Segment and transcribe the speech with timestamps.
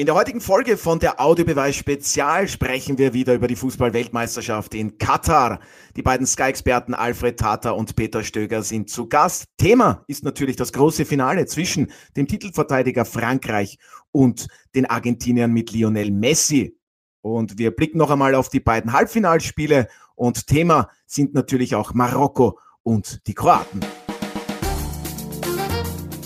[0.00, 4.96] In der heutigen Folge von der Audiobeweis Spezial sprechen wir wieder über die Fußball-Weltmeisterschaft in
[4.96, 5.60] Katar.
[5.94, 9.44] Die beiden Sky-Experten Alfred Tata und Peter Stöger sind zu Gast.
[9.58, 13.76] Thema ist natürlich das große Finale zwischen dem Titelverteidiger Frankreich
[14.10, 16.78] und den Argentiniern mit Lionel Messi.
[17.20, 22.58] Und wir blicken noch einmal auf die beiden Halbfinalspiele und Thema sind natürlich auch Marokko
[22.82, 23.80] und die Kroaten.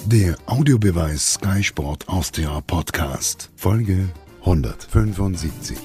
[0.07, 4.11] Der Audiobeweis Sky Sport Austria Podcast, Folge
[4.45, 5.79] 175.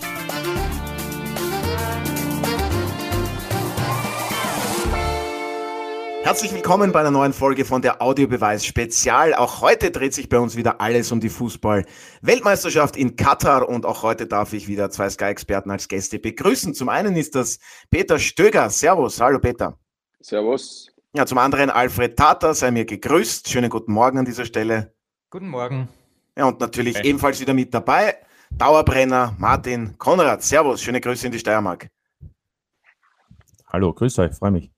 [6.24, 9.34] Herzlich willkommen bei einer neuen Folge von der Audiobeweis Spezial.
[9.34, 14.04] Auch heute dreht sich bei uns wieder alles um die Fußball-Weltmeisterschaft in Katar und auch
[14.04, 16.74] heute darf ich wieder zwei Sky-Experten als Gäste begrüßen.
[16.74, 18.70] Zum einen ist das Peter Stöger.
[18.70, 19.22] Servus.
[19.22, 19.80] Hallo Peter.
[20.20, 20.92] Servus.
[21.16, 23.50] Ja, zum anderen Alfred Tata, sei mir gegrüßt.
[23.50, 24.94] Schönen guten Morgen an dieser Stelle.
[25.32, 25.90] Guten Morgen.
[26.38, 27.08] Ja, und natürlich hey.
[27.08, 28.16] ebenfalls wieder mit dabei,
[28.52, 30.44] Dauerbrenner Martin Konrad.
[30.44, 31.90] Servus, schöne Grüße in die Steiermark.
[33.66, 34.72] Hallo, grüß euch, freue mich.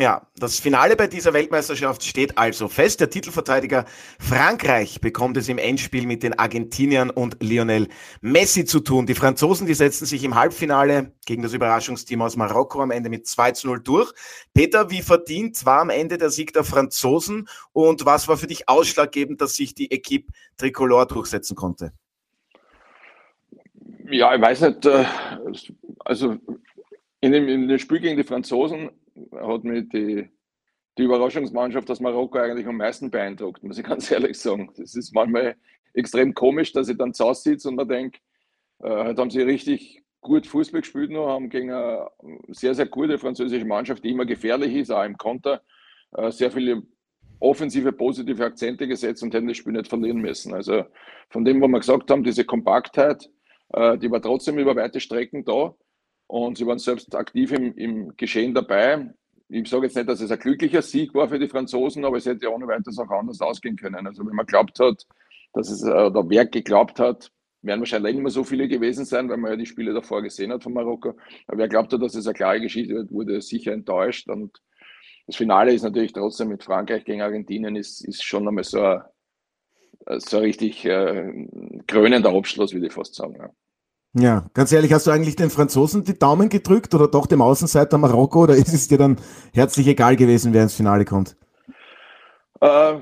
[0.00, 3.00] Ja, das Finale bei dieser Weltmeisterschaft steht also fest.
[3.00, 3.84] Der Titelverteidiger
[4.18, 7.86] Frankreich bekommt es im Endspiel mit den Argentiniern und Lionel
[8.22, 9.04] Messi zu tun.
[9.04, 13.26] Die Franzosen, die setzen sich im Halbfinale gegen das Überraschungsteam aus Marokko am Ende mit
[13.26, 14.10] 2 zu 0 durch.
[14.54, 18.70] Peter, wie verdient war am Ende der Sieg der Franzosen und was war für dich
[18.70, 21.92] ausschlaggebend, dass sich die Equipe Tricolore durchsetzen konnte?
[24.08, 25.04] Ja, ich weiß nicht, äh,
[26.06, 26.38] also
[27.20, 28.88] in dem, in dem Spiel gegen die Franzosen
[29.32, 30.28] hat mich die,
[30.98, 34.70] die Überraschungsmannschaft aus Marokko eigentlich am meisten beeindruckt, muss ich ganz ehrlich sagen.
[34.76, 35.56] Das ist manchmal
[35.94, 38.18] extrem komisch, dass ich dann zu Hause sitze und mir denke,
[38.82, 42.08] äh, heute haben sie richtig gut Fußball gespielt noch, haben gegen eine
[42.48, 45.62] sehr, sehr gute französische Mannschaft, die immer gefährlich ist, auch im Konter,
[46.12, 46.82] äh, sehr viele
[47.40, 50.52] offensive, positive Akzente gesetzt und hätten das Spiel nicht verlieren müssen.
[50.52, 50.84] Also
[51.30, 53.30] von dem, was wir gesagt haben, diese Kompaktheit,
[53.72, 55.74] äh, die war trotzdem über weite Strecken da.
[56.30, 59.12] Und sie waren selbst aktiv im, im Geschehen dabei.
[59.48, 62.26] Ich sage jetzt nicht, dass es ein glücklicher Sieg war für die Franzosen, aber es
[62.26, 64.06] hätte ohne weiteres auch anders ausgehen können.
[64.06, 65.08] Also wenn man glaubt hat,
[65.52, 67.32] dass es, oder wer geglaubt hat,
[67.62, 70.52] werden wahrscheinlich nicht mehr so viele gewesen sein, weil man ja die Spiele davor gesehen
[70.52, 71.16] hat von Marokko.
[71.48, 74.28] Aber wer glaubt hat, dass es eine klare Geschichte wird, wurde sicher enttäuscht.
[74.28, 74.62] Und
[75.26, 79.02] das Finale ist natürlich trotzdem mit Frankreich gegen Argentinien, ist, ist schon einmal so ein,
[80.20, 81.48] so ein richtig äh,
[81.88, 83.34] krönender Abschluss, würde ich fast sagen.
[83.36, 83.50] Ja.
[84.12, 87.96] Ja, ganz ehrlich, hast du eigentlich den Franzosen die Daumen gedrückt oder doch dem Außenseiter
[87.96, 89.16] Marokko oder ist es dir dann
[89.52, 91.36] herzlich egal gewesen, wer ins Finale kommt?
[92.60, 92.98] Äh,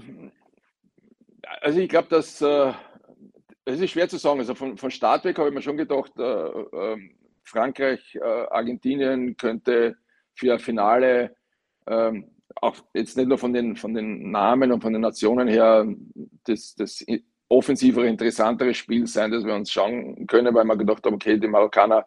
[1.60, 2.72] also ich glaube, dass äh,
[3.64, 4.38] es ist schwer zu sagen.
[4.38, 9.36] Also von, von Start weg habe ich mir schon gedacht, äh, ähm, Frankreich, äh, Argentinien
[9.36, 9.97] könnte
[10.34, 11.34] für ein Finale
[11.86, 12.30] ähm,
[12.60, 15.86] auch jetzt nicht nur von den, von den Namen und von den Nationen her
[16.44, 17.04] das, das
[17.48, 21.48] offensivere, interessantere Spiel sein, das wir uns schauen können, weil wir gedacht haben, okay, die
[21.48, 22.06] Marokkaner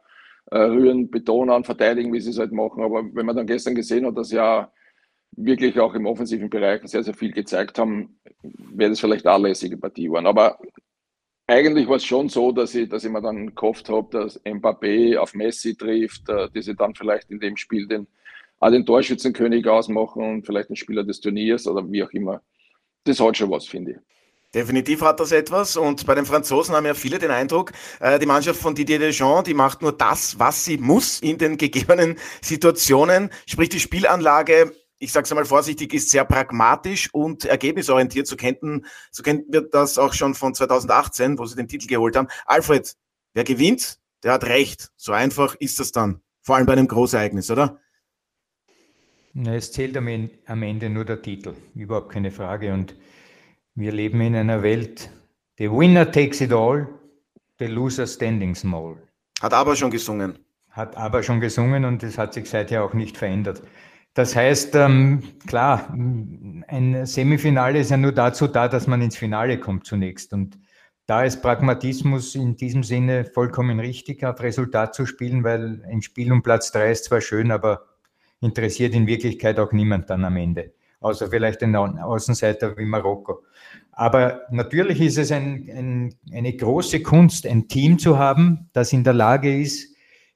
[0.52, 2.84] äh, rühren, betonen, verteidigen, wie sie es halt machen.
[2.84, 4.72] Aber wenn man dann gestern gesehen hat, dass ja
[5.34, 9.78] wirklich auch im offensiven Bereich sehr, sehr viel gezeigt haben, wäre das vielleicht eine lässige
[9.78, 10.28] Partie geworden.
[10.28, 10.60] Aber
[11.48, 15.18] eigentlich war es schon so, dass ich, dass ich mir dann gehofft habe, dass Mbappé
[15.18, 18.08] auf Messi trifft, äh, die sie dann vielleicht in dem Spiel den,
[18.60, 22.42] auch den Torschützenkönig ausmachen und vielleicht den Spieler des Turniers oder wie auch immer.
[23.04, 23.98] Das hat schon was, finde ich.
[24.54, 28.26] Definitiv hat das etwas und bei den Franzosen haben ja viele den Eindruck, äh, die
[28.26, 33.30] Mannschaft von Didier Deschamps, die macht nur das, was sie muss in den gegebenen Situationen,
[33.48, 38.28] sprich die Spielanlage, ich sage es einmal vorsichtig, ist sehr pragmatisch und ergebnisorientiert.
[38.28, 42.16] So kennen, so kennen wir das auch schon von 2018, wo sie den Titel geholt
[42.16, 42.28] haben.
[42.46, 42.96] Alfred,
[43.34, 44.92] wer gewinnt, der hat recht.
[44.98, 47.80] So einfach ist das dann, vor allem bei einem Großereignis, oder?
[49.34, 52.96] Es zählt am Ende nur der Titel, überhaupt keine Frage und
[53.76, 55.10] wir leben in einer Welt,
[55.58, 56.88] the winner takes it all,
[57.60, 58.98] the loser standing small.
[59.42, 60.38] Hat aber schon gesungen.
[60.72, 63.62] Hat aber schon gesungen und es hat sich seither auch nicht verändert.
[64.14, 69.58] Das heißt, ähm, klar, ein Semifinale ist ja nur dazu da, dass man ins Finale
[69.58, 70.34] kommt zunächst.
[70.34, 70.58] Und
[71.06, 76.32] da ist Pragmatismus in diesem Sinne vollkommen richtig, auf Resultat zu spielen, weil ein Spiel
[76.32, 77.86] um Platz drei ist zwar schön, aber
[78.42, 83.44] interessiert in Wirklichkeit auch niemand dann am Ende außer vielleicht den Außenseiter wie Marokko.
[83.92, 89.04] Aber natürlich ist es ein, ein, eine große Kunst, ein Team zu haben, das in
[89.04, 89.94] der Lage ist,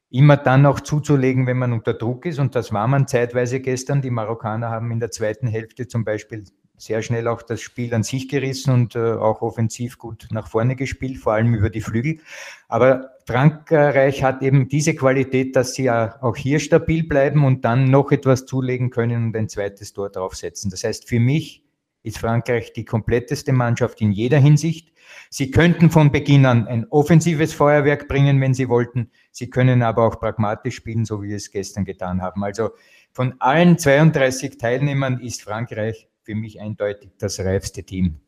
[0.09, 2.39] immer dann auch zuzulegen, wenn man unter Druck ist.
[2.39, 4.01] Und das war man zeitweise gestern.
[4.01, 6.43] Die Marokkaner haben in der zweiten Hälfte zum Beispiel
[6.77, 10.75] sehr schnell auch das Spiel an sich gerissen und äh, auch offensiv gut nach vorne
[10.75, 12.19] gespielt, vor allem über die Flügel.
[12.67, 18.11] Aber Frankreich hat eben diese Qualität, dass sie auch hier stabil bleiben und dann noch
[18.11, 20.69] etwas zulegen können und ein zweites Tor draufsetzen.
[20.69, 21.63] Das heißt, für mich
[22.03, 24.93] ist Frankreich die kompletteste Mannschaft in jeder Hinsicht.
[25.29, 29.11] Sie könnten von Beginn an ein offensives Feuerwerk bringen, wenn sie wollten.
[29.31, 32.43] Sie können aber auch pragmatisch spielen, so wie wir es gestern getan haben.
[32.43, 32.71] Also
[33.11, 38.19] von allen 32 Teilnehmern ist Frankreich für mich eindeutig das reifste Team.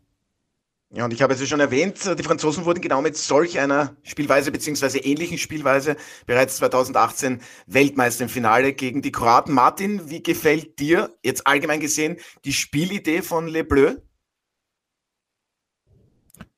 [0.89, 3.97] Ja, und ich habe es ja schon erwähnt, die Franzosen wurden genau mit solch einer
[4.03, 9.53] Spielweise beziehungsweise ähnlichen Spielweise bereits 2018 Weltmeister im Finale gegen die Kroaten.
[9.53, 12.15] Martin, wie gefällt dir jetzt allgemein gesehen
[12.45, 13.95] die Spielidee von Le Bleu?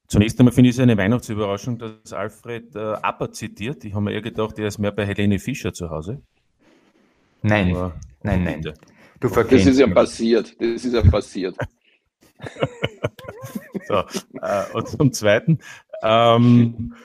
[0.05, 3.83] Zunächst einmal finde ich es eine Weihnachtsüberraschung, dass Alfred äh, Apper zitiert.
[3.83, 6.21] Ich habe mir eher gedacht, er ist mehr bei Helene Fischer zu Hause.
[7.41, 8.73] Nein, Aber, nein, nein.
[9.19, 10.55] Du das ist ja passiert.
[10.59, 11.55] Das ist ja passiert.
[13.87, 14.03] so,
[14.41, 15.59] äh, und zum Zweiten,
[16.01, 16.95] ähm,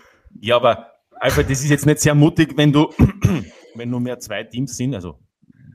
[0.40, 2.90] ja, aber Alfred, das ist jetzt nicht sehr mutig, wenn du,
[3.74, 5.18] wenn nur mehr zwei Teams sind, also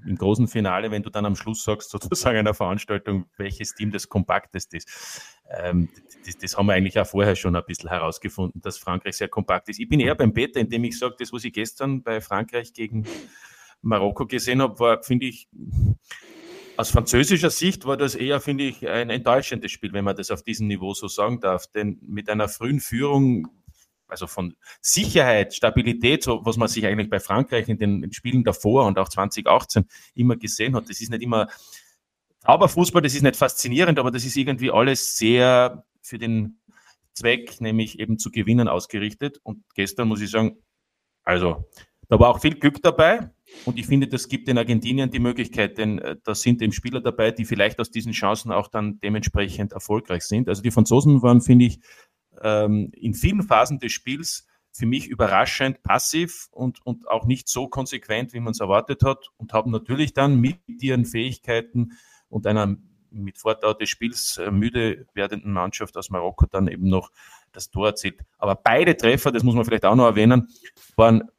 [0.06, 4.08] im großen Finale, wenn du dann am Schluss sagst, sozusagen einer Veranstaltung, welches Team das
[4.08, 5.22] kompakteste ist.
[5.50, 5.90] Ähm,
[6.26, 9.70] das, das, haben wir eigentlich auch vorher schon ein bisschen herausgefunden, dass Frankreich sehr kompakt
[9.70, 9.80] ist.
[9.80, 13.06] Ich bin eher beim Beta, indem ich sage, das, was ich gestern bei Frankreich gegen
[13.82, 15.48] Marokko gesehen habe, war, finde ich,
[16.78, 20.44] aus französischer Sicht war das eher, finde ich, ein enttäuschendes Spiel, wenn man das auf
[20.44, 21.68] diesem Niveau so sagen darf.
[21.68, 23.48] Denn mit einer frühen Führung,
[24.08, 28.86] also von Sicherheit, Stabilität, so was man sich eigentlich bei Frankreich in den Spielen davor
[28.86, 29.86] und auch 2018
[30.16, 31.50] immer gesehen hat, das ist nicht immer
[32.40, 36.62] Zauberfußball, das ist nicht faszinierend, aber das ist irgendwie alles sehr für den
[37.14, 39.40] Zweck, nämlich eben zu gewinnen, ausgerichtet.
[39.44, 40.64] Und gestern muss ich sagen,
[41.24, 41.70] also
[42.10, 43.32] da war auch viel Glück dabei.
[43.66, 47.02] Und ich finde, das gibt den Argentinien die Möglichkeit, denn äh, da sind eben Spieler
[47.02, 50.50] dabei, die vielleicht aus diesen Chancen auch dann dementsprechend erfolgreich sind.
[50.50, 51.80] Also die Franzosen waren, finde ich,
[52.42, 57.68] ähm, in vielen Phasen des Spiels für mich überraschend passiv und, und auch nicht so
[57.68, 61.94] konsequent, wie man es erwartet hat und haben natürlich dann mit ihren Fähigkeiten
[62.28, 62.78] und einer
[63.12, 67.12] mit Fortdauer des Spiels äh, müde werdenden Mannschaft aus Marokko dann eben noch
[67.52, 68.22] das Tor erzielt.
[68.38, 70.48] Aber beide Treffer, das muss man vielleicht auch noch erwähnen,
[70.96, 71.30] waren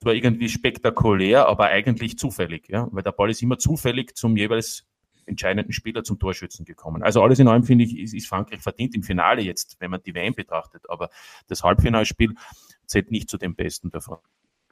[0.00, 4.86] zwar irgendwie spektakulär, aber eigentlich zufällig, ja, weil der Ball ist immer zufällig zum jeweils
[5.26, 7.02] entscheidenden Spieler zum Torschützen gekommen.
[7.02, 10.02] Also alles in allem finde ich, ist, ist Frankreich verdient im Finale jetzt, wenn man
[10.02, 11.10] die WM betrachtet, aber
[11.48, 12.34] das Halbfinalspiel
[12.86, 14.18] zählt nicht zu den besten davon.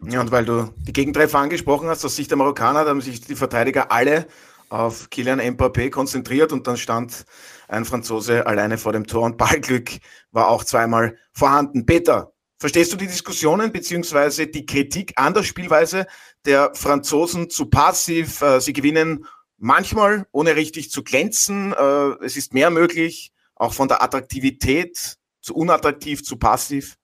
[0.03, 3.21] Ja, und weil du die Gegentreffer angesprochen hast, aus Sicht der Marokkaner, da haben sich
[3.21, 4.27] die Verteidiger alle
[4.69, 7.25] auf Kylian Mbappé konzentriert und dann stand
[7.69, 9.91] ein Franzose alleine vor dem Tor und Ballglück
[10.31, 11.87] war auch zweimal vorhanden.
[11.87, 16.07] Peter, Verstehst du die Diskussionen beziehungsweise die Kritik an der Spielweise
[16.45, 18.43] der Franzosen zu passiv?
[18.43, 19.27] Äh, sie gewinnen
[19.59, 21.73] manchmal, ohne richtig zu glänzen.
[21.73, 26.97] Äh, es ist mehr möglich, auch von der Attraktivität zu unattraktiv zu passiv.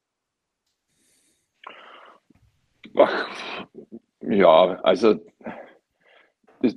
[4.20, 5.20] Ja, also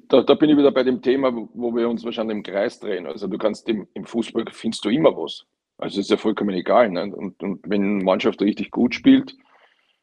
[0.09, 3.07] da, da, bin ich wieder bei dem Thema, wo wir uns wahrscheinlich im Kreis drehen.
[3.07, 5.45] Also du kannst im, im Fußball findest du immer was.
[5.77, 6.89] Also ist ja vollkommen egal.
[6.89, 7.03] Ne?
[7.03, 9.35] Und, und, wenn eine Mannschaft richtig gut spielt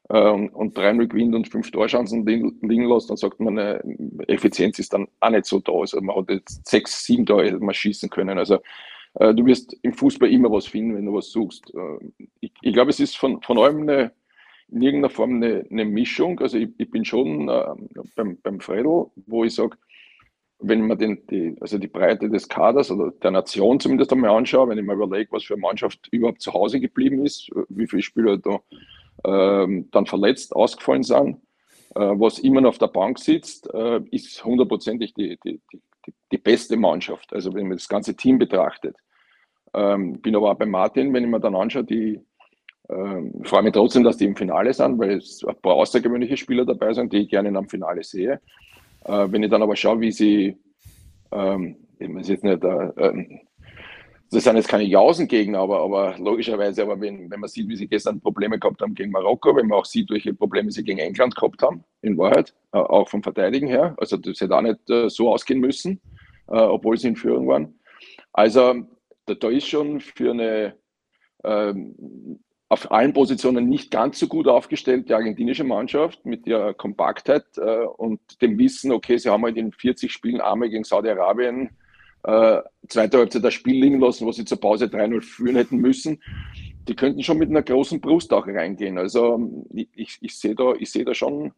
[0.08, 3.80] äh, und 3-0 gewinnt und fünf Torchancen liegen lässt, dann sagt man, äh,
[4.28, 5.72] Effizienz ist dann auch nicht so da.
[5.72, 8.38] Also man hat jetzt sechs, sieben Tore mal schießen können.
[8.38, 8.60] Also
[9.14, 11.72] äh, du wirst im Fußball immer was finden, wenn du was suchst.
[11.74, 14.12] Äh, ich, ich glaube, es ist von, von allem eine,
[14.70, 16.38] in irgendeiner Form eine, eine Mischung.
[16.40, 17.64] Also ich, ich bin schon äh,
[18.16, 19.76] beim, beim Fredel, wo ich sage,
[20.68, 24.68] wenn man den, die, also die Breite des Kaders oder der Nation zumindest einmal anschaue,
[24.68, 28.02] wenn ich mir überlege, was für eine Mannschaft überhaupt zu Hause geblieben ist, wie viele
[28.02, 28.60] Spieler da
[29.24, 31.36] ähm, dann verletzt ausgefallen sind,
[31.94, 36.38] äh, was immer noch auf der Bank sitzt, äh, ist hundertprozentig die, die, die, die,
[36.38, 37.32] beste Mannschaft.
[37.32, 38.96] Also wenn man das ganze Team betrachtet.
[39.72, 42.20] Ähm, bin aber auch bei Martin, wenn ich mir dann anschaue, die
[42.88, 46.64] ähm, freue mich trotzdem, dass die im Finale sind, weil es ein paar außergewöhnliche Spieler
[46.64, 48.40] dabei sind, die ich gerne in einem Finale sehe.
[49.04, 50.56] Äh, wenn ich dann aber schaue, wie sie,
[51.32, 53.40] ähm, ich jetzt nicht, äh, äh,
[54.30, 57.86] das sind jetzt keine Jausengegner, aber, aber logischerweise, aber wenn, wenn man sieht, wie sie
[57.86, 61.36] gestern Probleme gehabt haben gegen Marokko, wenn man auch sieht, welche Probleme sie gegen England
[61.36, 65.08] gehabt haben, in Wahrheit, äh, auch vom Verteidigen her, also das hätte auch nicht äh,
[65.08, 66.00] so ausgehen müssen,
[66.48, 67.78] äh, obwohl sie in Führung waren.
[68.32, 68.74] Also
[69.26, 70.74] da, da ist schon für eine
[71.44, 77.44] ähm, auf allen Positionen nicht ganz so gut aufgestellt, die argentinische Mannschaft mit ihrer Kompaktheit
[77.56, 81.70] äh, und dem Wissen, okay, sie haben halt in 40 Spielen einmal gegen Saudi-Arabien
[82.24, 86.22] äh, zweite Halbzeit das Spiel liegen lassen, wo sie zur Pause 3-0 führen hätten müssen.
[86.88, 88.98] Die könnten schon mit einer großen Brust auch reingehen.
[88.98, 91.52] Also ich, ich sehe da, ich sehe da schon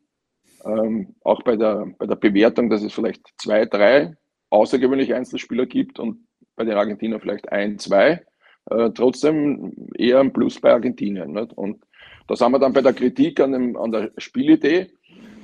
[0.65, 4.17] ähm, auch bei der, bei der Bewertung, dass es vielleicht zwei, drei
[4.51, 8.25] außergewöhnliche Einzelspieler gibt und bei den Argentinern vielleicht ein, zwei
[8.71, 11.33] äh, trotzdem eher ein Plus bei Argentinien.
[11.33, 11.53] Nicht?
[11.55, 11.83] Und
[12.27, 14.89] da sind wir dann bei der Kritik an, dem, an der Spielidee.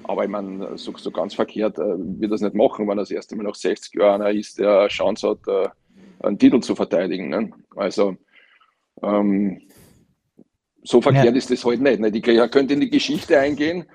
[0.04, 3.36] Aber ich meine, so, so ganz verkehrt äh, wird das nicht machen, wenn das erste
[3.36, 5.68] Mal nach 60 Jahren ist, der Chance hat, äh,
[6.26, 7.28] einen Titel zu verteidigen.
[7.28, 7.52] Ne?
[7.76, 8.16] Also
[9.02, 9.62] ähm,
[10.82, 11.32] so verkehrt ja.
[11.32, 12.00] ist das halt nicht.
[12.00, 12.10] Ne?
[12.10, 13.86] Die könnte in die Geschichte eingehen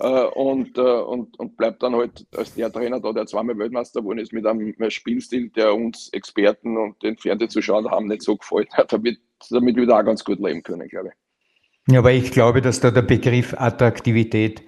[0.00, 4.00] äh, und, äh, und, und bleibt dann halt als der Trainer da, der zweimal Weltmeister
[4.00, 8.72] geworden ist, mit einem Spielstil, der uns Experten und den Fernsehzuschauern haben nicht so gefällt
[8.74, 9.18] hat, damit,
[9.50, 11.92] damit wir da auch ganz gut leben können, glaube ich.
[11.92, 14.62] Ja, aber ich glaube, dass da der Begriff Attraktivität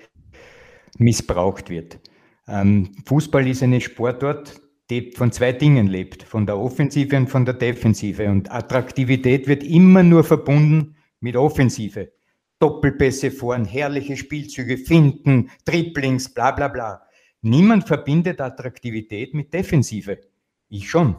[0.99, 1.99] missbraucht wird.
[2.47, 7.45] Ähm, Fußball ist eine Sportart, die von zwei Dingen lebt, von der Offensive und von
[7.45, 8.29] der Defensive.
[8.31, 12.13] Und Attraktivität wird immer nur verbunden mit Offensive.
[12.59, 17.03] Doppelpässe vorn, herrliche Spielzüge, Finden, Triplings, bla bla bla.
[17.43, 20.19] Niemand verbindet Attraktivität mit Defensive.
[20.69, 21.17] Ich schon.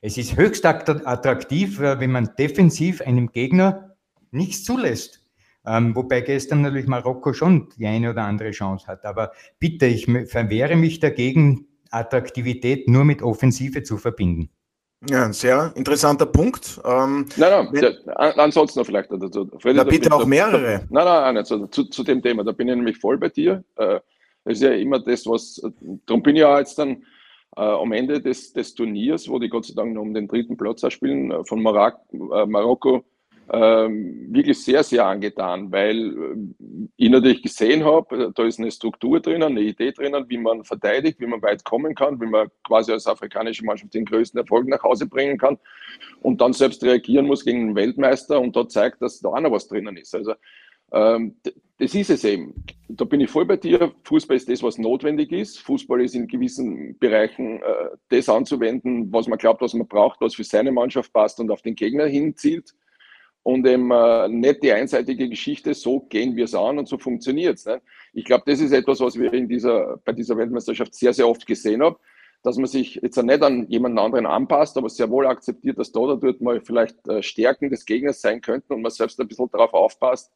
[0.00, 3.96] Es ist höchst attraktiv, äh, wenn man defensiv einem Gegner
[4.30, 5.24] nichts zulässt.
[5.66, 9.04] Ähm, wobei gestern natürlich Marokko schon die eine oder andere Chance hat.
[9.04, 14.50] Aber bitte, ich verwehre mich dagegen, Attraktivität nur mit Offensive zu verbinden.
[15.08, 16.80] Ja, ein sehr interessanter Punkt.
[16.84, 19.10] Ähm, nein, nein, wenn, ansonsten noch vielleicht.
[19.10, 20.78] Also, Freddy, na, bitte auch mehrere.
[20.78, 23.28] Da, nein, nein, nein also, zu, zu dem Thema, da bin ich nämlich voll bei
[23.28, 23.62] dir.
[23.76, 24.00] Äh,
[24.44, 25.60] das ist ja immer das, was,
[26.06, 27.02] darum bin ich ja jetzt dann
[27.56, 30.56] äh, am Ende des, des Turniers, wo die Gott sei Dank noch um den dritten
[30.56, 33.04] Platz spielen, äh, von Marak, äh, Marokko
[33.52, 39.20] ähm, wirklich sehr, sehr angetan, weil äh, ich natürlich gesehen habe, da ist eine Struktur
[39.20, 42.90] drinnen, eine Idee drinnen, wie man verteidigt, wie man weit kommen kann, wie man quasi
[42.92, 45.58] als afrikanische Mannschaft den größten Erfolg nach Hause bringen kann
[46.22, 49.52] und dann selbst reagieren muss gegen den Weltmeister und da zeigt, dass da auch noch
[49.52, 50.14] was drinnen ist.
[50.14, 50.34] Also
[50.92, 51.36] ähm,
[51.78, 52.64] das ist es eben.
[52.88, 53.92] Da bin ich voll bei dir.
[54.04, 55.58] Fußball ist das, was notwendig ist.
[55.58, 60.34] Fußball ist in gewissen Bereichen äh, das anzuwenden, was man glaubt, was man braucht, was
[60.34, 62.74] für seine Mannschaft passt und auf den Gegner hinzielt
[63.46, 67.58] und eben äh, nicht die einseitige Geschichte, so gehen wir es an und so funktioniert
[67.58, 67.66] es.
[67.66, 67.80] Ne?
[68.12, 71.46] Ich glaube, das ist etwas, was wir in dieser, bei dieser Weltmeisterschaft sehr, sehr oft
[71.46, 71.94] gesehen haben,
[72.42, 76.00] dass man sich jetzt nicht an jemanden anderen anpasst, aber sehr wohl akzeptiert, dass da
[76.00, 79.48] oder dort mal vielleicht äh, Stärken des Gegners sein könnten und man selbst ein bisschen
[79.52, 80.32] darauf aufpasst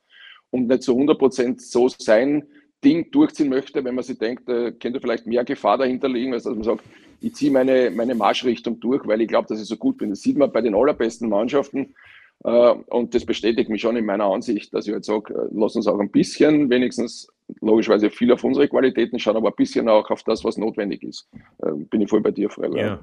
[0.50, 2.46] und nicht zu 100 Prozent so sein
[2.84, 6.44] Ding durchziehen möchte, wenn man sich denkt, äh, könnte vielleicht mehr Gefahr dahinter liegen, als
[6.44, 6.84] dass man sagt,
[7.20, 10.10] ich ziehe meine, meine Marschrichtung durch, weil ich glaube, dass ich so gut bin.
[10.10, 11.96] Das sieht man bei den allerbesten Mannschaften,
[12.42, 15.86] und das bestätigt mich schon in meiner Ansicht, dass ich halt sage, äh, lass uns
[15.86, 17.28] auch ein bisschen, wenigstens
[17.60, 21.28] logischerweise viel auf unsere Qualitäten schauen, aber ein bisschen auch auf das, was notwendig ist.
[21.58, 22.78] Äh, bin ich voll bei dir, Freiler.
[22.78, 23.00] Ja.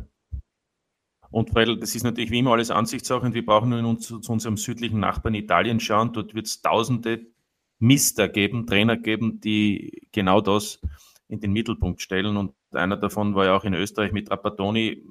[1.29, 4.07] Und weil das ist natürlich wie immer alles Ansichtssache und wir brauchen nur in uns,
[4.07, 6.13] zu unserem südlichen Nachbarn Italien schauen.
[6.13, 7.27] Dort wird es tausende
[7.79, 10.81] Mister geben, Trainer geben, die genau das
[11.27, 12.37] in den Mittelpunkt stellen.
[12.37, 15.03] Und einer davon war ja auch in Österreich mit Trapattoni,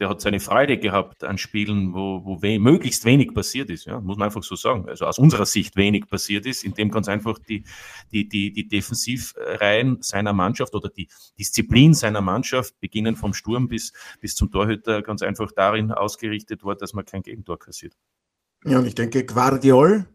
[0.00, 3.84] der hat seine Freude gehabt an Spielen, wo, wo we möglichst wenig passiert ist.
[3.84, 4.88] Ja, muss man einfach so sagen.
[4.88, 7.64] Also aus unserer Sicht wenig passiert ist, indem ganz einfach die,
[8.10, 11.08] die, die, die Defensivreihen seiner Mannschaft oder die
[11.38, 16.74] Disziplin seiner Mannschaft, beginnen vom Sturm bis, bis zum Torhüter, ganz einfach darin ausgerichtet war,
[16.74, 17.94] dass man kein Gegentor kassiert.
[18.64, 20.06] Ja, und ich denke, Guardiol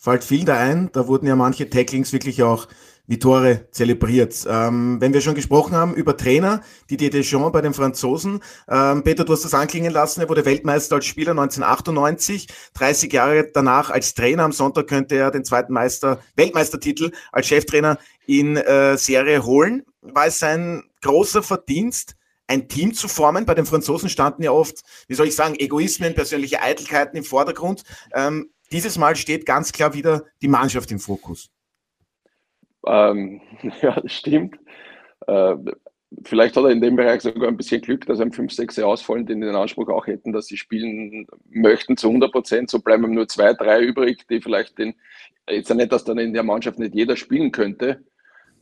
[0.00, 0.90] fällt viel da ein.
[0.92, 2.66] Da wurden ja manche Tacklings wirklich auch
[3.06, 4.46] wie Tore zelebriert.
[4.48, 8.40] Ähm, wenn wir schon gesprochen haben über Trainer, Didier Deschamps bei den Franzosen.
[8.68, 13.50] Ähm, Peter, du hast das anklingen lassen, er wurde Weltmeister als Spieler 1998, 30 Jahre
[13.52, 14.44] danach als Trainer.
[14.44, 19.82] Am Sonntag könnte er den zweiten Meister, Weltmeistertitel als Cheftrainer in äh, Serie holen.
[20.02, 22.14] War es sein großer Verdienst,
[22.46, 23.44] ein Team zu formen.
[23.44, 27.82] Bei den Franzosen standen ja oft, wie soll ich sagen, Egoismen, persönliche Eitelkeiten im Vordergrund.
[28.14, 31.50] Ähm, dieses Mal steht ganz klar wieder die Mannschaft im Fokus.
[32.86, 33.40] Ähm,
[33.82, 34.56] ja, das stimmt.
[35.26, 35.56] Äh,
[36.24, 39.26] vielleicht hat er in dem Bereich sogar ein bisschen Glück, dass einem fünf, sechs ausfallen,
[39.26, 42.70] die den Anspruch auch hätten, dass sie spielen möchten zu 100 Prozent.
[42.70, 44.94] So bleiben nur zwei, drei übrig, die vielleicht den,
[45.48, 48.04] jetzt ja nicht, dass dann in der Mannschaft nicht jeder spielen könnte.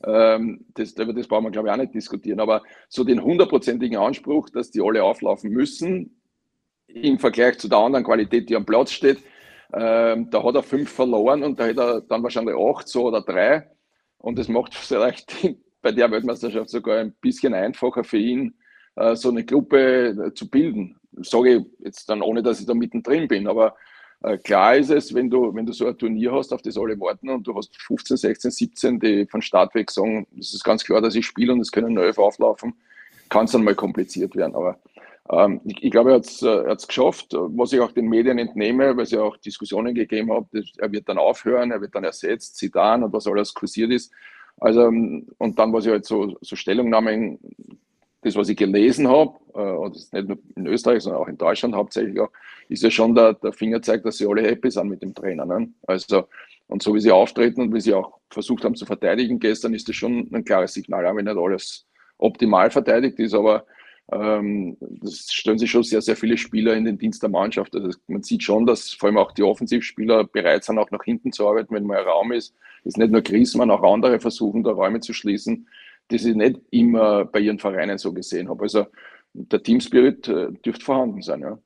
[0.05, 2.41] Ähm, das, über das brauchen wir, glaube ich, auch nicht diskutieren.
[2.41, 6.21] Aber so den hundertprozentigen Anspruch, dass die alle auflaufen müssen,
[6.87, 9.19] im Vergleich zu der anderen Qualität, die am Platz steht,
[9.73, 13.21] ähm, da hat er fünf verloren und da hat er dann wahrscheinlich acht, so oder
[13.21, 13.71] drei.
[14.19, 15.37] Und es macht vielleicht
[15.83, 18.55] bei der Weltmeisterschaft sogar ein bisschen einfacher für ihn,
[18.97, 20.97] äh, so eine Gruppe äh, zu bilden.
[21.23, 23.77] Sage ich jetzt dann, ohne dass ich da mittendrin bin, aber
[24.23, 26.99] äh, klar ist es, wenn du, wenn du so ein Turnier hast, auf das alle
[26.99, 30.85] warten und du hast 15, 16, 17, die von Start weg sagen, es ist ganz
[30.85, 32.75] klar, dass ich spiele und es können elf auflaufen,
[33.29, 34.57] kann es dann mal kompliziert werden.
[34.57, 34.79] Aber
[35.64, 39.04] ich, ich, glaube, er hat es äh, geschafft, was ich auch den Medien entnehme, weil
[39.04, 40.47] es ja auch Diskussionen gegeben hat.
[40.78, 44.11] Er wird dann aufhören, er wird dann ersetzt, Zidane und was alles kursiert ist.
[44.58, 47.38] Also, ähm, und dann, was ich halt so, so Stellungnahmen,
[48.23, 51.37] das, was ich gelesen habe, äh, und das nicht nur in Österreich, sondern auch in
[51.37, 52.30] Deutschland hauptsächlich auch,
[52.70, 55.44] ist ja schon der, der Fingerzeig, dass sie alle happy sind mit dem Trainer.
[55.44, 55.68] Ne?
[55.87, 56.25] Also,
[56.68, 59.88] und so wie sie auftreten und wie sie auch versucht haben zu verteidigen gestern, ist
[59.88, 63.76] das schon ein klares Signal, auch wenn nicht alles optimal verteidigt ist, aber Ähm,
[64.11, 67.75] das stellen sich schon sehr, sehr viele Spieler in den Dienst der Mannschaft.
[67.77, 71.31] Also man sieht schon, dass vor allem auch die Offensivspieler bereit sind, auch nach hinten
[71.31, 72.55] zu arbeiten, wenn mal Raum ist.
[72.85, 75.69] Das ist nicht nur Griezmann, auch andere versuchen, da Räume zu schließen,
[76.11, 78.62] die ich nicht immer bei ihren Vereinen so gesehen habe.
[78.62, 78.87] Also
[79.35, 81.59] der Teamspirit äh, dürfte vorhanden sein, ja.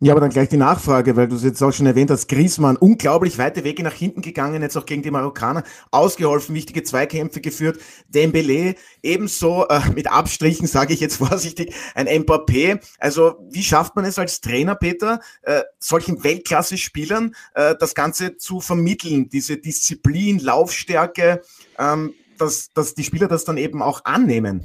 [0.00, 2.76] Ja, aber dann gleich die Nachfrage, weil du es jetzt auch schon erwähnt hast, Griezmann,
[2.76, 7.80] unglaublich weite Wege nach hinten gegangen, jetzt auch gegen die Marokkaner, ausgeholfen, wichtige Zweikämpfe geführt,
[8.06, 12.80] Dembele, ebenso äh, mit Abstrichen, sage ich jetzt vorsichtig, ein Mbappé.
[13.00, 18.60] Also wie schafft man es als Trainer, Peter, äh, solchen Weltklasse-Spielern äh, das Ganze zu
[18.60, 21.42] vermitteln, diese Disziplin, Laufstärke,
[21.76, 24.64] ähm, dass, dass die Spieler das dann eben auch annehmen?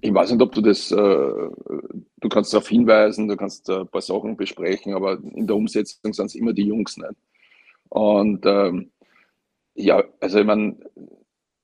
[0.00, 4.02] Ich weiß nicht, ob du das, äh, du kannst darauf hinweisen, du kannst ein paar
[4.02, 7.14] Sachen besprechen, aber in der Umsetzung sind es immer die Jungs nicht.
[7.88, 8.90] Und ähm,
[9.74, 10.76] ja, also ich meine,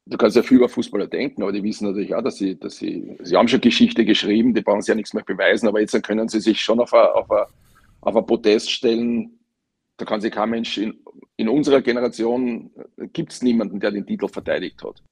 [0.07, 2.77] du kannst ja viel über Fußballer denken, aber die wissen natürlich auch, dass sie, dass
[2.77, 6.01] sie, sie haben schon Geschichte geschrieben, die brauchen sie ja nichts mehr beweisen, aber jetzt
[6.03, 7.31] können sie sich schon auf ein, auf
[8.05, 9.39] auf Podest stellen.
[9.97, 10.99] Da kann sich kein Mensch in,
[11.37, 12.71] in unserer Generation
[13.13, 15.03] gibt es niemanden, der den Titel verteidigt hat.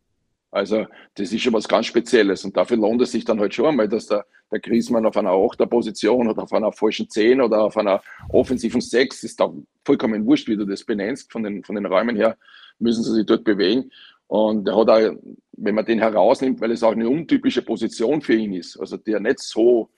[0.52, 3.66] Also das ist schon was ganz Spezielles und dafür lohnt es sich dann halt schon
[3.66, 7.62] einmal, dass der, der Griezmann auf einer 8 Position oder auf einer falschen 10 oder
[7.62, 9.50] auf einer offensiven 6, ist da
[9.82, 12.36] vollkommen wurscht, wie du das benennst, von den, von den Räumen her
[12.78, 13.90] müssen sie sich dort bewegen.
[14.26, 15.16] Und er hat auch,
[15.52, 19.20] wenn man den herausnimmt, weil es auch eine untypische Position für ihn ist, also der
[19.20, 19.88] nicht so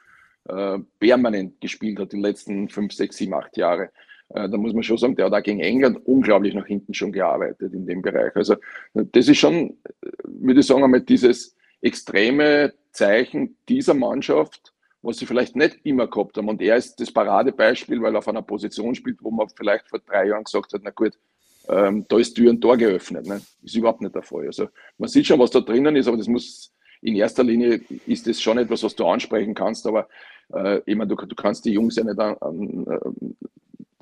[0.48, 3.90] äh, permanent gespielt hat die letzten 5, 6, 7, 8 Jahre,
[4.28, 7.72] da muss man schon sagen, der hat auch gegen England unglaublich nach hinten schon gearbeitet
[7.72, 8.34] in dem Bereich.
[8.34, 8.56] Also
[8.94, 9.76] das ist schon,
[10.24, 16.36] würde ich sagen, einmal dieses extreme Zeichen dieser Mannschaft, was sie vielleicht nicht immer gehabt
[16.36, 16.48] haben.
[16.48, 20.00] Und er ist das Paradebeispiel, weil er auf einer Position spielt, wo man vielleicht vor
[20.00, 21.12] drei Jahren gesagt hat, na gut,
[21.68, 23.26] ähm, da ist Tür und Tor geöffnet.
[23.26, 23.40] Ne?
[23.62, 24.46] Ist überhaupt nicht der Fall.
[24.46, 28.26] Also man sieht schon, was da drinnen ist, aber das muss in erster Linie ist
[28.26, 30.08] das schon etwas, was du ansprechen kannst, aber
[30.54, 33.36] äh, ich meine, du, du kannst die Jungs ja nicht an, an,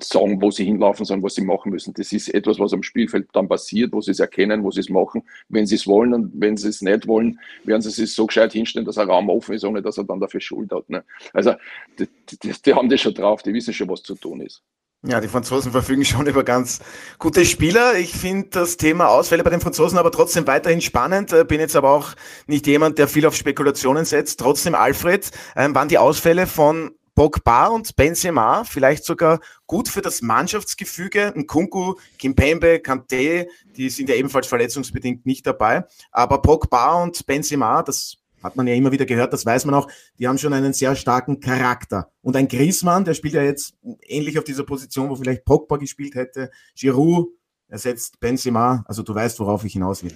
[0.03, 1.93] sagen, wo sie hinlaufen, sondern was sie machen müssen.
[1.93, 4.89] Das ist etwas, was am Spielfeld dann passiert, wo sie es erkennen, wo sie es
[4.89, 5.23] machen.
[5.49, 8.53] Wenn sie es wollen und wenn sie es nicht wollen, werden sie sich so gescheit
[8.53, 10.89] hinstellen, dass ein Raum offen ist, ohne dass er dann dafür Schuld hat.
[10.89, 11.03] Ne?
[11.33, 11.53] Also
[11.99, 12.07] die,
[12.43, 14.63] die, die, haben das schon drauf, die wissen schon, was zu tun ist.
[15.05, 16.79] Ja, die Franzosen verfügen schon über ganz
[17.19, 17.97] gute Spieler.
[17.97, 21.33] Ich finde das Thema Ausfälle bei den Franzosen aber trotzdem weiterhin spannend.
[21.33, 22.13] Äh, bin jetzt aber auch
[22.47, 24.39] nicht jemand, der viel auf Spekulationen setzt.
[24.39, 30.21] Trotzdem, Alfred, ähm, waren die Ausfälle von Pogba und Benzema vielleicht sogar gut für das
[30.21, 31.33] Mannschaftsgefüge.
[31.35, 35.85] Nkunku, Kimpembe, Kante, die sind ja ebenfalls verletzungsbedingt nicht dabei.
[36.11, 39.87] Aber Pogba und Benzema, das hat man ja immer wieder gehört, das weiß man auch,
[40.19, 42.11] die haben schon einen sehr starken Charakter.
[42.21, 46.15] Und ein Griezmann, der spielt ja jetzt ähnlich auf dieser Position, wo vielleicht Pogba gespielt
[46.15, 46.51] hätte.
[46.75, 47.29] Giroud
[47.69, 48.83] ersetzt Benzema.
[48.87, 50.13] Also du weißt, worauf ich hinaus will.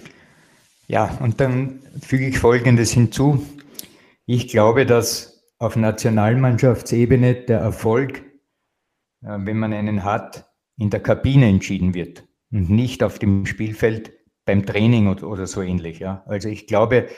[0.86, 3.44] Ja, und dann füge ich Folgendes hinzu.
[4.26, 8.18] Ich glaube, dass auf Nationalmannschaftsebene der Erfolg,
[9.22, 14.12] äh, wenn man einen hat, in der Kabine entschieden wird und nicht auf dem Spielfeld
[14.44, 16.06] beim Training oder, so ähnlich.
[16.06, 17.08] Also ich glaube,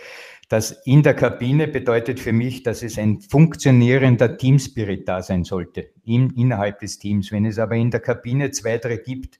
[0.48, 5.90] dass in der Kabine bedeutet für mich, dass es ein funktionierender Teamspirit da sein sollte,
[6.04, 7.30] in, innerhalb des Teams.
[7.30, 9.38] Wenn es aber in der Kabine zwei, drei gibt,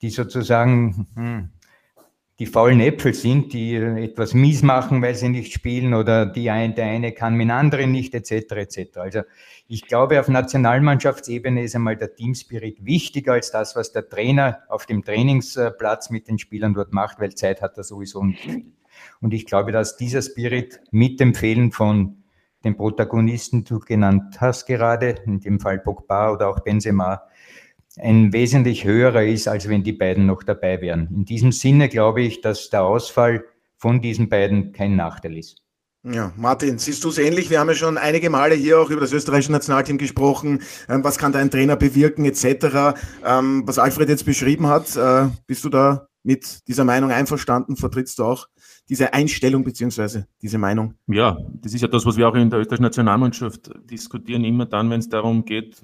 [0.00, 1.50] die sozusagen hm,
[2.40, 6.74] die faulen Äpfel sind, die etwas mies machen, weil sie nicht spielen oder die ein,
[6.74, 8.52] der eine kann mit anderen nicht, etc.
[8.52, 8.96] etc.
[8.96, 9.20] Also
[9.68, 14.86] ich glaube, auf Nationalmannschaftsebene ist einmal der Teamspirit wichtiger als das, was der Trainer auf
[14.86, 18.64] dem Trainingsplatz mit den Spielern dort macht, weil Zeit hat er sowieso nicht viel.
[19.20, 22.24] Und ich glaube, dass dieser Spirit mit dem Fehlen von
[22.64, 27.22] den Protagonisten, du genannt hast gerade, in dem Fall Pogba oder auch Benzema,
[27.98, 31.08] ein wesentlich höherer ist, als wenn die beiden noch dabei wären.
[31.14, 33.44] In diesem Sinne glaube ich, dass der Ausfall
[33.76, 35.64] von diesen beiden kein Nachteil ist.
[36.06, 37.48] Ja, Martin, siehst du es ähnlich?
[37.48, 40.60] Wir haben ja schon einige Male hier auch über das österreichische Nationalteam gesprochen.
[40.86, 42.98] Ähm, was kann da ein Trainer bewirken, etc.
[43.24, 47.76] Ähm, was Alfred jetzt beschrieben hat, äh, bist du da mit dieser Meinung einverstanden?
[47.76, 48.48] Vertrittst du auch
[48.90, 50.94] diese Einstellung beziehungsweise diese Meinung?
[51.06, 54.90] Ja, das ist ja das, was wir auch in der österreichischen Nationalmannschaft diskutieren, immer dann,
[54.90, 55.80] wenn es darum geht,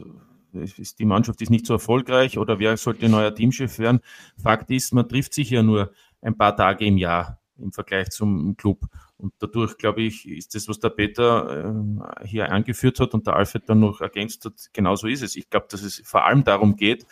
[0.54, 4.00] ist die Mannschaft ist nicht so erfolgreich oder wer sollte neuer Teamchef werden.
[4.36, 8.56] Fakt ist, man trifft sich ja nur ein paar Tage im Jahr im Vergleich zum
[8.56, 8.86] Club.
[9.16, 11.74] Und dadurch, glaube ich, ist das, was der Peter
[12.22, 15.36] äh, hier angeführt hat und der Alfred dann noch ergänzt hat, genauso ist es.
[15.36, 17.06] Ich glaube, dass es vor allem darum geht,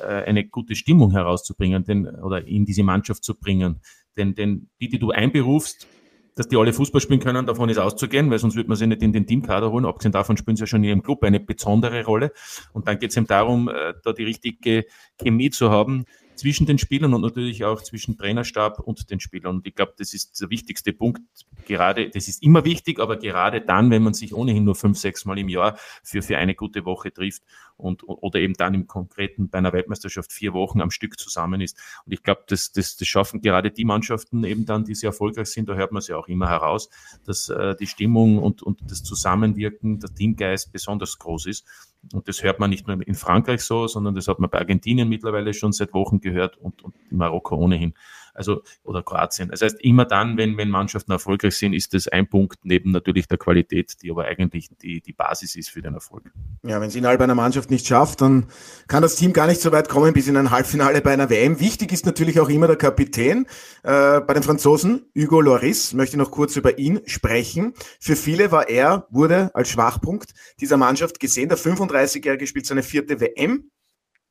[0.00, 3.80] äh, eine gute Stimmung herauszubringen denn, oder in diese Mannschaft zu bringen.
[4.16, 5.88] Denn, denn die, die du einberufst,
[6.34, 9.02] dass die alle Fußball spielen können, davon ist auszugehen, weil sonst würde man sie nicht
[9.02, 9.84] in den Teamkader holen.
[9.84, 12.32] Abgesehen davon spielen sie ja schon in ihrem Club eine besondere Rolle.
[12.72, 14.84] Und dann geht es eben darum, äh, da die richtige
[15.20, 16.04] Chemie zu haben
[16.40, 19.56] zwischen den Spielern und natürlich auch zwischen Trainerstab und den Spielern.
[19.56, 21.20] Und ich glaube, das ist der wichtigste Punkt.
[21.66, 25.26] Gerade, das ist immer wichtig, aber gerade dann, wenn man sich ohnehin nur fünf, sechs
[25.26, 27.42] Mal im Jahr für, für eine gute Woche trifft
[27.76, 31.76] und, oder eben dann im Konkreten bei einer Weltmeisterschaft vier Wochen am Stück zusammen ist.
[32.06, 35.48] Und ich glaube, das, das, das schaffen gerade die Mannschaften eben dann, die sehr erfolgreich
[35.48, 35.68] sind.
[35.68, 36.88] Da hört man es ja auch immer heraus,
[37.24, 41.66] dass äh, die Stimmung und, und das Zusammenwirken, der Teamgeist besonders groß ist.
[42.12, 45.08] Und das hört man nicht nur in Frankreich so, sondern das hat man bei Argentinien
[45.08, 47.94] mittlerweile schon seit Wochen gehört und, und in Marokko ohnehin.
[48.40, 49.50] Also, oder Kroatien.
[49.50, 53.28] Das heißt, immer dann, wenn, wenn Mannschaften erfolgreich sind, ist das ein Punkt neben natürlich
[53.28, 56.32] der Qualität, die aber eigentlich die, die Basis ist für den Erfolg.
[56.62, 58.46] Ja, wenn es innerhalb einer Mannschaft nicht schafft, dann
[58.88, 61.60] kann das Team gar nicht so weit kommen bis in ein Halbfinale bei einer WM.
[61.60, 63.44] Wichtig ist natürlich auch immer der Kapitän.
[63.82, 67.74] Äh, bei den Franzosen, Hugo Loris, möchte noch kurz über ihn sprechen.
[68.00, 71.50] Für viele war er, wurde als Schwachpunkt dieser Mannschaft gesehen.
[71.50, 73.70] Der 35-Jährige spielt seine vierte WM,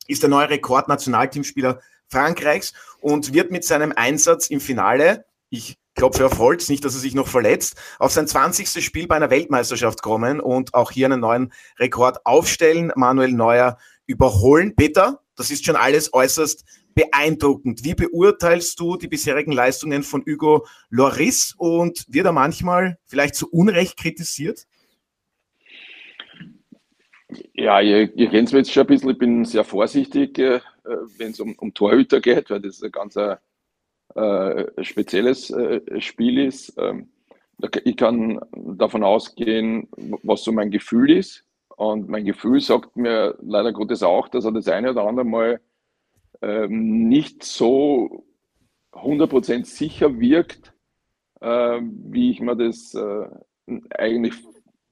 [0.08, 6.40] ist der neue Rekordnationalteamspieler Frankreichs und wird mit seinem Einsatz im Finale, ich klopfe auf
[6.40, 8.84] Holz, nicht, dass er sich noch verletzt, auf sein 20.
[8.84, 14.76] Spiel bei einer Weltmeisterschaft kommen und auch hier einen neuen Rekord aufstellen, Manuel Neuer überholen.
[14.76, 16.64] Peter, das ist schon alles äußerst
[16.96, 17.84] beeindruckend.
[17.84, 23.50] Wie beurteilst du die bisherigen Leistungen von Hugo Loris und wird er manchmal vielleicht zu
[23.50, 24.66] Unrecht kritisiert?
[27.54, 29.10] Ja, ihr, ihr kennt es jetzt schon ein bisschen.
[29.12, 30.62] Ich bin sehr vorsichtig, äh,
[31.18, 36.74] wenn es um, um Torhüter geht, weil das ein ganz äh, spezielles äh, Spiel ist.
[36.78, 37.10] Ähm,
[37.84, 39.90] ich kann davon ausgehen,
[40.24, 41.46] was so mein Gefühl ist.
[41.76, 45.62] Und mein Gefühl sagt mir leider Gottes auch, dass er das eine oder andere Mal
[46.42, 48.26] ähm, nicht so
[48.94, 50.74] 100% sicher wirkt,
[51.42, 53.30] äh, wie ich mir das äh,
[53.92, 54.36] eigentlich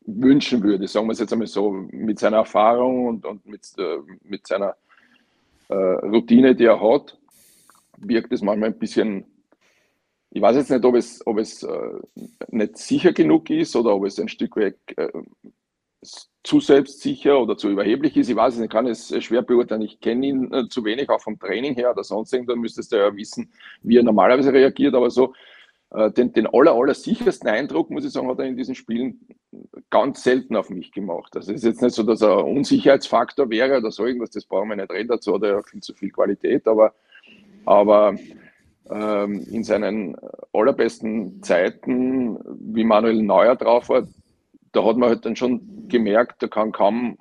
[0.05, 3.97] wünschen würde, sagen wir es jetzt einmal so, mit seiner Erfahrung und, und mit, äh,
[4.23, 4.75] mit seiner
[5.69, 7.17] äh, Routine, die er hat,
[7.97, 9.25] wirkt es manchmal ein bisschen,
[10.29, 11.99] ich weiß jetzt nicht, ob es, ob es äh,
[12.49, 15.09] nicht sicher genug ist oder ob es ein Stück weit äh,
[16.43, 18.29] zu selbstsicher oder zu überheblich ist.
[18.29, 19.81] Ich weiß es nicht, kann es schwer beurteilen.
[19.81, 22.97] Ich kenne ihn äh, zu wenig, auch vom Training her oder sonst irgendwas, müsstest du
[22.97, 23.51] ja wissen,
[23.81, 25.33] wie er normalerweise reagiert, aber so
[25.89, 29.25] den, den aller, aller sichersten Eindruck, muss ich sagen, hat er in diesen Spielen
[29.89, 31.35] ganz selten auf mich gemacht.
[31.35, 34.45] Also es ist jetzt nicht so, dass er ein Unsicherheitsfaktor wäre oder so irgendwas, das
[34.45, 36.93] brauchen wir nicht reden, dazu hat er ja viel zu viel Qualität, aber,
[37.65, 38.15] aber
[38.89, 40.17] ähm, in seinen
[40.53, 42.37] allerbesten Zeiten,
[42.73, 44.07] wie Manuel Neuer drauf war,
[44.73, 47.17] da hat man halt dann schon gemerkt, da kann kaum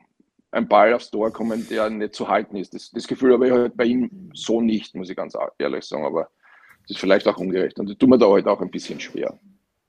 [0.50, 2.74] ein Ball aufs Tor kommen, der nicht zu halten ist.
[2.74, 6.04] Das, das Gefühl habe ich halt bei ihm so nicht, muss ich ganz ehrlich sagen,
[6.04, 6.28] aber
[6.86, 9.34] das ist vielleicht auch ungerecht und das tut mir da halt auch ein bisschen schwer.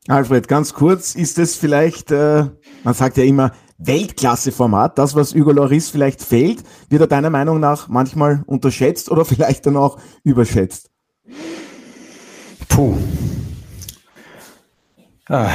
[0.08, 2.46] Alfred, ganz kurz, ist es vielleicht, äh,
[2.84, 7.60] man sagt ja immer, Weltklasse-Format, das, was Hugo Loris vielleicht fehlt, wird er deiner Meinung
[7.60, 10.90] nach manchmal unterschätzt oder vielleicht dann auch überschätzt?
[12.70, 12.96] Puh.
[15.28, 15.50] Ah.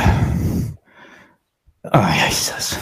[1.85, 2.79] Ah, ja, ist das.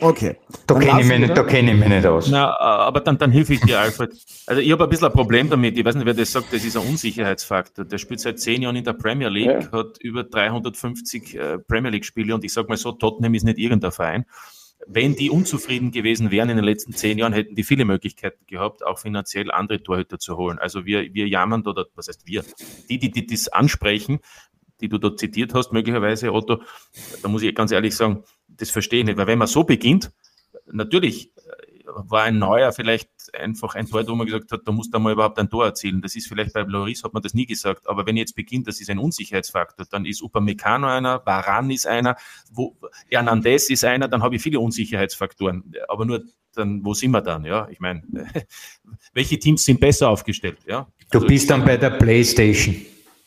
[0.00, 0.36] Okay.
[0.66, 2.28] Da kenne ich, mich nicht, kenn ich mich nicht aus.
[2.28, 4.12] Na, aber dann, dann hilf ich dir, Alfred.
[4.46, 5.76] Also ich habe ein bisschen ein Problem damit.
[5.76, 7.84] Ich weiß nicht, wer das sagt, das ist ein Unsicherheitsfaktor.
[7.84, 9.72] Der spielt seit zehn Jahren in der Premier League, ja.
[9.72, 13.92] hat über 350 äh, Premier League-Spiele und ich sage mal so, Tottenham ist nicht irgendein
[13.92, 14.24] Verein.
[14.86, 18.84] Wenn die unzufrieden gewesen wären in den letzten zehn Jahren, hätten die viele Möglichkeiten gehabt,
[18.84, 20.58] auch finanziell andere Torhüter zu holen.
[20.58, 22.44] Also wir, wir jammern oder was heißt wir?
[22.88, 24.20] Die, die, die das ansprechen,
[24.80, 26.62] die du dort zitiert hast, möglicherweise, Otto,
[27.22, 28.24] da muss ich ganz ehrlich sagen,
[28.60, 29.18] das verstehe ich nicht.
[29.18, 30.12] Weil wenn man so beginnt,
[30.70, 31.40] natürlich äh,
[31.86, 35.12] war ein Neuer vielleicht einfach ein Tor, wo man gesagt hat, da muss da mal
[35.12, 36.02] überhaupt ein Tor erzielen.
[36.02, 38.80] Das ist vielleicht bei Loris hat man das nie gesagt, aber wenn jetzt beginnt, das
[38.80, 42.16] ist ein Unsicherheitsfaktor, dann ist Upamecano einer, Varan ist einer,
[42.50, 42.76] wo,
[43.08, 45.72] Hernandez ist einer, dann habe ich viele Unsicherheitsfaktoren.
[45.88, 47.44] Aber nur dann, wo sind wir dann?
[47.44, 48.02] Ja, ich meine,
[49.12, 50.58] welche Teams sind besser aufgestellt?
[50.66, 52.76] Ja, du also, bist dann bei der Playstation.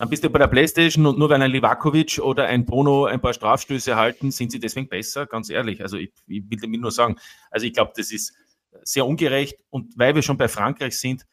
[0.03, 3.21] Dann bist du bei der Playstation und nur weil ein Livakovic oder ein Bono ein
[3.21, 5.81] paar Strafstöße halten, sind sie deswegen besser, ganz ehrlich.
[5.81, 7.15] Also ich, ich will damit nur sagen,
[7.49, 8.33] also ich glaube, das ist
[8.81, 11.25] sehr ungerecht und weil wir schon bei Frankreich sind,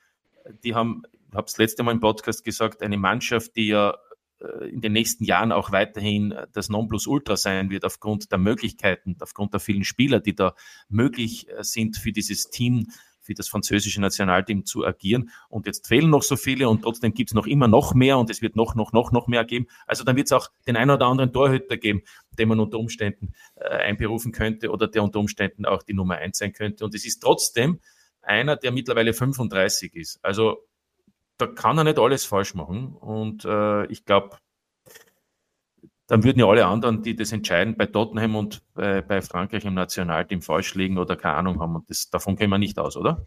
[0.62, 3.96] die haben, ich habe es letzte Mal im Podcast gesagt, eine Mannschaft, die ja
[4.38, 9.52] äh, in den nächsten Jahren auch weiterhin das Nonplusultra sein wird, aufgrund der Möglichkeiten, aufgrund
[9.52, 10.54] der vielen Spieler, die da
[10.88, 12.86] möglich äh, sind für dieses Team
[13.20, 15.30] für das französische Nationalteam zu agieren.
[15.48, 18.30] Und jetzt fehlen noch so viele und trotzdem gibt es noch immer noch mehr und
[18.30, 19.66] es wird noch, noch, noch, noch mehr geben.
[19.86, 22.02] Also dann wird es auch den einen oder anderen Torhüter geben,
[22.38, 26.38] den man unter Umständen äh, einberufen könnte oder der unter Umständen auch die Nummer eins
[26.38, 26.84] sein könnte.
[26.84, 27.80] Und es ist trotzdem
[28.22, 30.18] einer, der mittlerweile 35 ist.
[30.22, 30.58] Also
[31.38, 32.94] da kann er nicht alles falsch machen.
[32.94, 34.36] Und äh, ich glaube,
[36.10, 39.74] dann würden ja alle anderen, die das entscheiden, bei Tottenham und bei, bei Frankreich im
[39.74, 41.76] Nationalteam falsch liegen oder keine Ahnung haben.
[41.76, 43.26] Und das, davon gehen wir nicht aus, oder?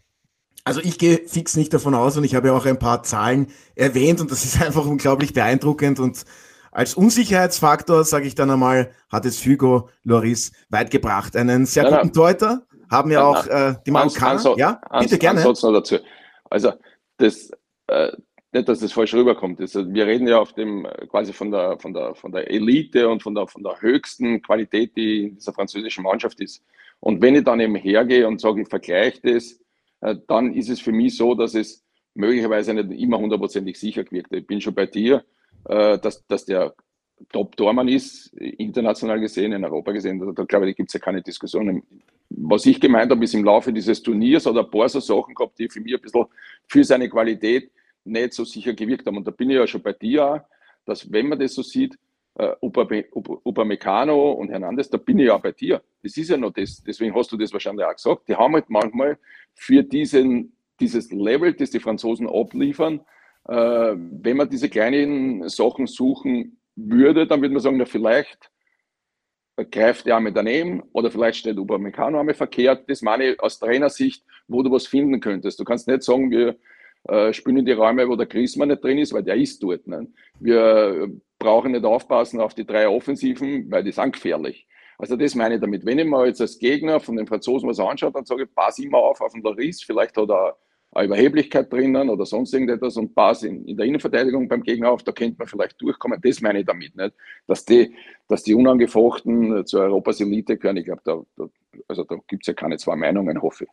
[0.64, 3.48] Also ich gehe fix nicht davon aus und ich habe ja auch ein paar Zahlen
[3.74, 6.24] erwähnt und das ist einfach unglaublich beeindruckend und
[6.72, 11.36] als Unsicherheitsfaktor, sage ich dann einmal, hat es Hugo Loris weit gebracht.
[11.36, 14.44] Einen sehr guten Torhüter haben ja auch äh, die Marokkaner.
[14.44, 15.42] An, ja, bitte gerne.
[15.44, 15.98] Dazu.
[16.50, 16.72] Also
[17.18, 17.50] das,
[17.86, 18.10] äh,
[18.54, 19.60] nicht, dass das falsch rüberkommt.
[19.60, 23.22] Das, wir reden ja auf dem quasi von der, von der, von der Elite und
[23.22, 26.62] von der, von der höchsten Qualität, die in dieser französischen Mannschaft ist.
[27.00, 29.60] Und wenn ich dann eben hergehe und sage, ich vergleiche das,
[30.00, 34.32] äh, dann ist es für mich so, dass es möglicherweise nicht immer hundertprozentig sicher wirkt.
[34.32, 35.24] Ich bin schon bei dir,
[35.64, 36.74] äh, dass, dass der
[37.32, 40.18] Top-Tormann ist, international gesehen, in Europa gesehen.
[40.18, 41.82] Da, da glaube ich, gibt es ja keine Diskussion.
[42.30, 45.58] Was ich gemeint habe, ist im Laufe dieses Turniers oder ein paar so Sachen gehabt,
[45.58, 46.24] die für mich ein bisschen
[46.66, 47.70] für seine Qualität
[48.04, 49.16] nicht so sicher gewirkt haben.
[49.16, 50.44] Und da bin ich ja schon bei dir,
[50.84, 51.98] dass wenn man das so sieht,
[52.36, 55.82] äh, Upamecano und Hernandez, da bin ich ja bei dir.
[56.02, 56.82] Das ist ja noch das.
[56.82, 58.28] Deswegen hast du das wahrscheinlich auch gesagt.
[58.28, 59.18] Die haben halt manchmal
[59.54, 63.00] für diesen, dieses Level, das die Franzosen abliefern,
[63.46, 68.50] äh, wenn man diese kleinen Sachen suchen würde, dann würde man sagen, na, vielleicht
[69.70, 72.90] greift der einmal daneben oder vielleicht steht Upamecano einmal verkehrt.
[72.90, 75.60] Das meine ich aus Trainersicht, wo du was finden könntest.
[75.60, 76.56] Du kannst nicht sagen, wir
[77.08, 79.86] äh, spielen in die Räume, wo der Griezmann nicht drin ist, weil der ist dort.
[79.86, 80.08] Ne?
[80.40, 84.66] Wir brauchen nicht aufpassen auf die drei Offensiven, weil die sind gefährlich.
[84.98, 85.84] Also das meine ich damit.
[85.84, 88.78] Wenn ich mir jetzt als Gegner von den Franzosen was anschaue, dann sage ich, pass
[88.78, 90.56] immer auf auf den Loris, vielleicht hat er
[90.92, 95.02] eine Überheblichkeit drinnen oder sonst irgendetwas und pass in, in, der Innenverteidigung beim Gegner auf,
[95.02, 96.20] da könnte man vielleicht durchkommen.
[96.22, 97.14] Das meine ich damit nicht.
[97.48, 97.94] Dass die,
[98.28, 101.48] dass die unangefochten zur Europas Elite gehören, ich glaube, da, da,
[101.88, 103.70] also da gibt es ja keine zwei Meinungen, hoffe ich.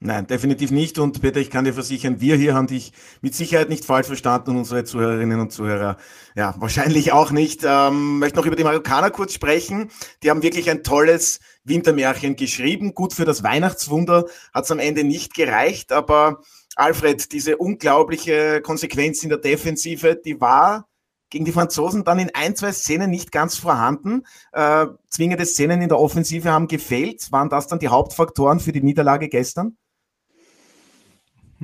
[0.00, 0.98] Nein, definitiv nicht.
[0.98, 4.50] Und Peter, ich kann dir versichern, wir hier haben dich mit Sicherheit nicht falsch verstanden
[4.50, 5.96] und unsere Zuhörerinnen und Zuhörer
[6.34, 7.62] ja wahrscheinlich auch nicht.
[7.64, 9.90] Ähm, möchte noch über die Marokkaner kurz sprechen.
[10.22, 12.92] Die haben wirklich ein tolles Wintermärchen geschrieben.
[12.94, 16.42] Gut für das Weihnachtswunder hat es am Ende nicht gereicht, aber
[16.76, 20.86] Alfred, diese unglaubliche Konsequenz in der Defensive, die war
[21.30, 24.24] gegen die Franzosen dann in ein, zwei Szenen nicht ganz vorhanden.
[24.52, 27.32] Äh, zwingende Szenen in der Offensive haben gefehlt.
[27.32, 29.76] Waren das dann die Hauptfaktoren für die Niederlage gestern?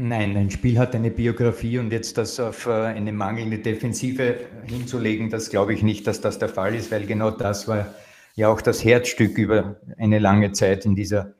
[0.03, 5.29] Nein, ein Spiel hat eine Biografie und jetzt das auf äh, eine mangelnde Defensive hinzulegen,
[5.29, 7.95] das glaube ich nicht, dass das der Fall ist, weil genau das war
[8.35, 11.35] ja auch das Herzstück über eine lange Zeit in dieser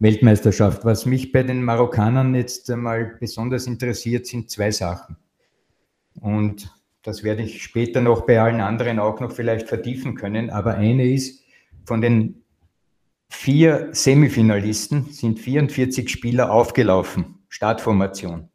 [0.00, 0.84] Weltmeisterschaft.
[0.84, 5.16] Was mich bei den Marokkanern jetzt einmal besonders interessiert, sind zwei Sachen.
[6.20, 10.50] Und das werde ich später noch bei allen anderen auch noch vielleicht vertiefen können.
[10.50, 11.44] Aber eine ist,
[11.84, 12.42] von den
[13.28, 18.48] vier Semifinalisten sind 44 Spieler aufgelaufen Startformation.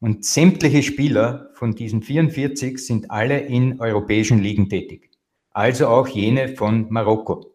[0.00, 5.10] Und sämtliche Spieler von diesen 44 sind alle in europäischen Ligen tätig.
[5.50, 7.52] Also auch jene von Marokko.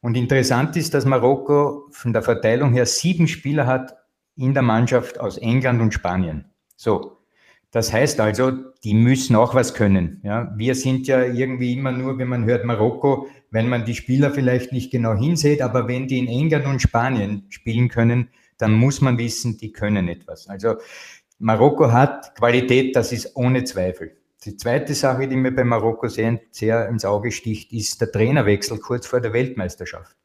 [0.00, 3.96] Und interessant ist, dass Marokko von der Verteilung her sieben Spieler hat
[4.36, 6.44] in der Mannschaft aus England und Spanien.
[6.76, 7.18] So.
[7.72, 8.52] Das heißt also,
[8.84, 10.22] die müssen auch was können.
[10.22, 14.30] Ja, wir sind ja irgendwie immer nur, wenn man hört Marokko, wenn man die Spieler
[14.30, 19.00] vielleicht nicht genau hinsieht, aber wenn die in England und Spanien spielen können, dann muss
[19.00, 20.48] man wissen, die können etwas.
[20.48, 20.76] Also
[21.38, 24.16] Marokko hat Qualität, das ist ohne Zweifel.
[24.44, 28.78] Die zweite Sache, die mir bei Marokko sehr, sehr ins Auge sticht, ist der Trainerwechsel
[28.78, 30.16] kurz vor der Weltmeisterschaft.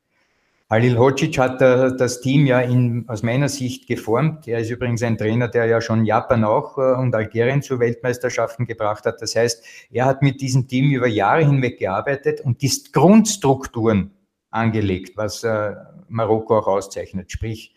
[0.69, 4.47] Halil Hodzic hat das Team ja in, aus meiner Sicht geformt.
[4.47, 8.65] Er ist übrigens ein Trainer, der ja schon Japan auch äh, und Algerien zu Weltmeisterschaften
[8.65, 9.21] gebracht hat.
[9.21, 14.11] Das heißt, er hat mit diesem Team über Jahre hinweg gearbeitet und die Grundstrukturen
[14.49, 15.75] angelegt, was äh,
[16.07, 17.31] Marokko auch auszeichnet.
[17.31, 17.72] Sprich,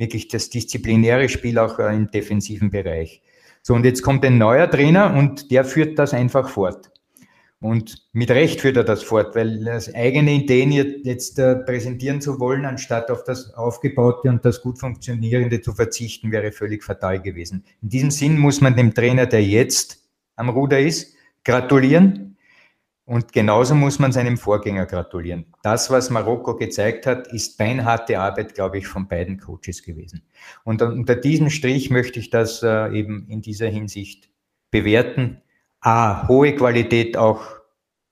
[0.00, 3.22] wirklich das disziplinäre Spiel auch äh, im defensiven Bereich.
[3.62, 6.90] So, und jetzt kommt ein neuer Trainer und der führt das einfach fort.
[7.60, 12.40] Und mit Recht führt er das fort, weil das eigene Ideen jetzt äh, präsentieren zu
[12.40, 17.62] wollen, anstatt auf das Aufgebaute und das gut Funktionierende zu verzichten, wäre völlig fatal gewesen.
[17.82, 20.02] In diesem Sinn muss man dem Trainer, der jetzt
[20.36, 22.29] am Ruder ist, gratulieren.
[23.10, 25.46] Und genauso muss man seinem Vorgänger gratulieren.
[25.64, 30.22] Das, was Marokko gezeigt hat, ist beinharte Arbeit, glaube ich, von beiden Coaches gewesen.
[30.62, 34.30] Und unter diesem Strich möchte ich das äh, eben in dieser Hinsicht
[34.70, 35.42] bewerten.
[35.80, 37.42] A, hohe Qualität auch,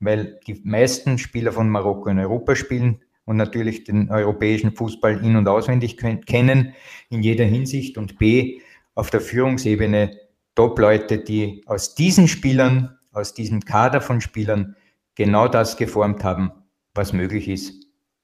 [0.00, 5.36] weil die meisten Spieler von Marokko in Europa spielen und natürlich den europäischen Fußball in-
[5.36, 6.74] und auswendig kennen
[7.08, 7.98] in jeder Hinsicht.
[7.98, 8.62] Und B,
[8.96, 10.18] auf der Führungsebene
[10.56, 14.74] Top-Leute, die aus diesen Spielern, aus diesem Kader von Spielern
[15.18, 16.52] genau das geformt haben,
[16.94, 17.74] was möglich ist.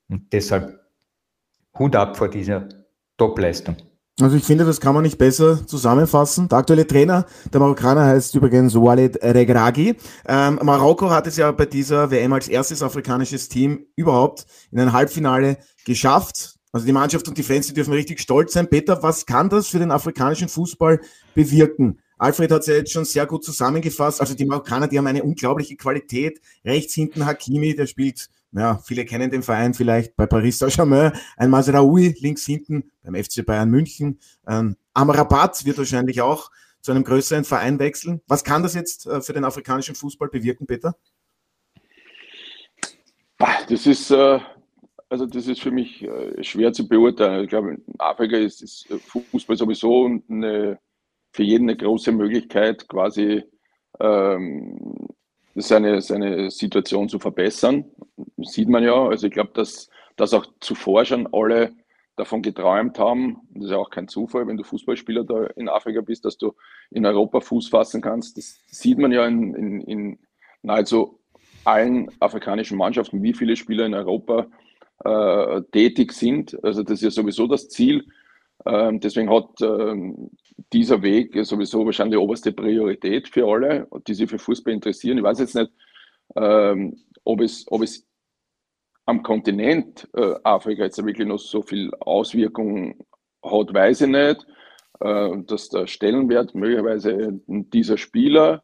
[0.08, 0.80] Und deshalb
[1.78, 2.68] Hut ab vor dieser
[3.18, 3.76] Top-Leistung.
[4.20, 6.48] Also ich finde, das kann man nicht besser zusammenfassen.
[6.48, 9.96] Der aktuelle Trainer der Marokkaner heißt übrigens Walid Regragi.
[10.28, 14.92] Ähm, Marokko hat es ja bei dieser WM als erstes afrikanisches Team überhaupt in ein
[14.92, 16.54] Halbfinale geschafft.
[16.70, 18.68] Also die Mannschaft und die Fans, die dürfen richtig stolz sein.
[18.68, 21.00] Peter, was kann das für den afrikanischen Fußball
[21.34, 21.98] bewirken?
[22.24, 24.18] Alfred hat es ja jetzt schon sehr gut zusammengefasst.
[24.18, 26.40] Also die Marokkaner, die haben eine unglaubliche Qualität.
[26.64, 31.12] Rechts hinten Hakimi, der spielt, ja, viele kennen den Verein vielleicht bei Paris Saint-Germain.
[31.36, 34.18] Ein Masraoui links hinten beim FC Bayern München.
[34.48, 38.22] Ähm, Amrabat wird wahrscheinlich auch zu einem größeren Verein wechseln.
[38.26, 40.96] Was kann das jetzt äh, für den afrikanischen Fußball bewirken, Peter?
[43.68, 44.40] Das ist, äh,
[45.10, 47.44] also das ist für mich äh, schwer zu beurteilen.
[47.44, 48.88] Ich glaube, in Afrika ist, ist
[49.30, 50.78] Fußball sowieso eine
[51.34, 53.42] für jeden eine große Möglichkeit, quasi
[54.00, 55.08] ähm,
[55.56, 57.84] seine, seine Situation zu verbessern.
[58.38, 59.08] Sieht man ja.
[59.08, 61.72] Also ich glaube, dass, dass auch zuvor schon alle
[62.16, 63.40] davon geträumt haben.
[63.50, 66.54] Das ist ja auch kein Zufall, wenn du Fußballspieler da in Afrika bist, dass du
[66.90, 68.38] in Europa Fuß fassen kannst.
[68.38, 70.18] Das sieht man ja in, in, in
[70.62, 71.18] nahezu
[71.64, 74.46] allen afrikanischen Mannschaften, wie viele Spieler in Europa
[75.04, 76.62] äh, tätig sind.
[76.62, 78.04] Also das ist ja sowieso das Ziel.
[78.66, 80.30] Ähm, deswegen hat ähm,
[80.72, 85.18] dieser Weg sowieso wahrscheinlich oberste Priorität für alle, die sich für Fußball interessieren.
[85.18, 85.70] Ich weiß jetzt nicht,
[86.36, 88.06] ähm, ob, es, ob es
[89.06, 92.98] am Kontinent äh, Afrika jetzt wirklich noch so viel Auswirkungen
[93.42, 94.46] hat, weiß ich nicht.
[95.00, 98.62] Äh, dass der Stellenwert möglicherweise dieser Spieler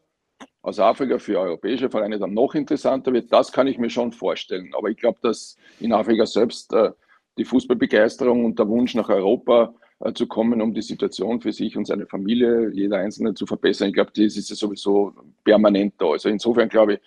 [0.62, 4.72] aus Afrika für europäische Vereine dann noch interessanter wird, das kann ich mir schon vorstellen.
[4.74, 6.92] Aber ich glaube, dass in Afrika selbst äh,
[7.40, 11.76] die Fußballbegeisterung und der Wunsch nach Europa äh, zu kommen, um die Situation für sich
[11.76, 13.88] und seine Familie, jeder Einzelne zu verbessern.
[13.88, 16.10] Ich glaube, das ist ja sowieso permanent da.
[16.10, 17.00] Also insofern glaube ich,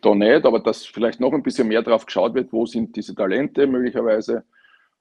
[0.00, 3.14] da nicht, aber dass vielleicht noch ein bisschen mehr drauf geschaut wird, wo sind diese
[3.14, 4.44] Talente möglicherweise,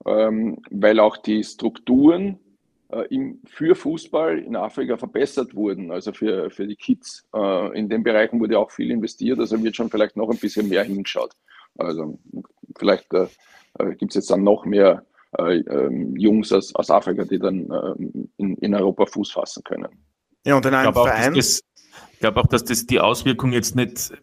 [0.05, 2.39] ähm, weil auch die Strukturen
[2.89, 7.25] äh, im, für Fußball in Afrika verbessert wurden, also für, für die Kids.
[7.33, 10.67] Äh, in den Bereichen wurde auch viel investiert, also wird schon vielleicht noch ein bisschen
[10.67, 11.31] mehr hingeschaut.
[11.77, 12.19] Also
[12.77, 13.27] vielleicht äh,
[13.79, 15.05] äh gibt es jetzt dann noch mehr
[15.37, 19.89] äh, ähm, Jungs aus, aus Afrika, die dann ähm, in, in Europa Fuß fassen können.
[20.45, 21.33] Ja, und in einem Verein.
[21.33, 21.61] Das,
[22.11, 24.13] ich glaube auch, dass das die Auswirkung jetzt nicht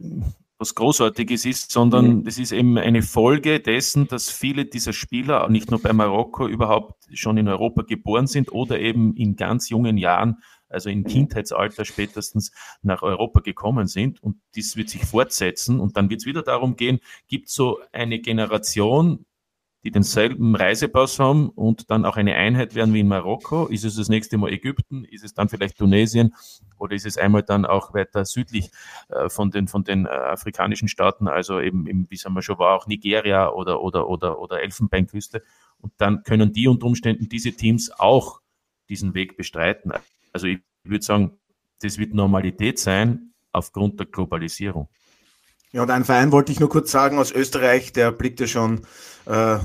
[0.60, 2.24] was Großartiges ist, sondern mhm.
[2.24, 7.06] das ist eben eine Folge dessen, dass viele dieser Spieler, nicht nur bei Marokko, überhaupt
[7.14, 12.52] schon in Europa geboren sind oder eben in ganz jungen Jahren, also in Kindheitsalter spätestens
[12.82, 14.22] nach Europa gekommen sind.
[14.22, 15.80] Und dies wird sich fortsetzen.
[15.80, 19.26] Und dann wird es wieder darum gehen, gibt es so eine Generation,
[19.82, 23.66] die denselben Reisepass haben und dann auch eine Einheit werden wie in Marokko?
[23.66, 25.04] Ist es das nächste Mal Ägypten?
[25.04, 26.34] Ist es dann vielleicht Tunesien?
[26.78, 28.70] Oder ist es einmal dann auch weiter südlich
[29.08, 32.58] äh, von den, von den äh, afrikanischen Staaten, also eben, eben, wie sagen wir schon,
[32.58, 35.42] war auch Nigeria oder, oder, oder, oder Elfenbeinküste?
[35.78, 38.40] Und dann können die unter Umständen diese Teams auch
[38.90, 39.92] diesen Weg bestreiten.
[40.32, 41.38] Also ich würde sagen,
[41.80, 44.88] das wird Normalität sein aufgrund der Globalisierung.
[45.72, 48.80] Ja, und einen Verein wollte ich nur kurz sagen aus Österreich, der blickt ja schon
[49.26, 49.58] äh,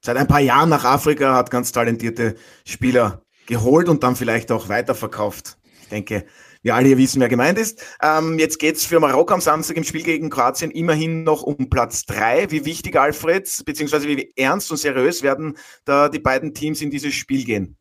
[0.00, 2.34] seit ein paar Jahren nach Afrika, hat ganz talentierte
[2.66, 5.58] Spieler geholt und dann vielleicht auch weiterverkauft.
[5.82, 6.26] Ich denke,
[6.62, 7.82] wir alle hier wissen, wer gemeint ist.
[8.02, 12.04] Ähm, jetzt geht's für Marokko am Samstag im Spiel gegen Kroatien immerhin noch um Platz
[12.04, 12.50] drei.
[12.50, 15.56] Wie wichtig, Alfred, beziehungsweise wie ernst und seriös werden
[15.86, 17.77] da die beiden Teams in dieses Spiel gehen?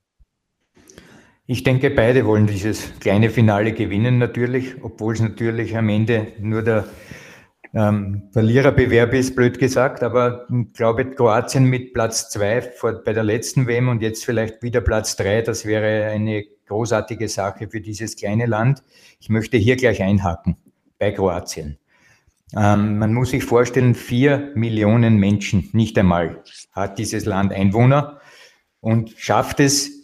[1.49, 6.61] Ich denke, beide wollen dieses kleine Finale gewinnen natürlich, obwohl es natürlich am Ende nur
[6.61, 6.85] der
[7.73, 12.69] ähm, Verliererbewerb ist, blöd gesagt, aber ich glaube, Kroatien mit Platz zwei
[13.05, 17.69] bei der letzten WM und jetzt vielleicht wieder Platz drei, das wäre eine großartige Sache
[17.69, 18.83] für dieses kleine Land.
[19.21, 20.57] Ich möchte hier gleich einhaken
[20.99, 21.77] bei Kroatien.
[22.57, 28.19] Ähm, man muss sich vorstellen, vier Millionen Menschen, nicht einmal, hat dieses Land Einwohner
[28.81, 29.96] und schafft es,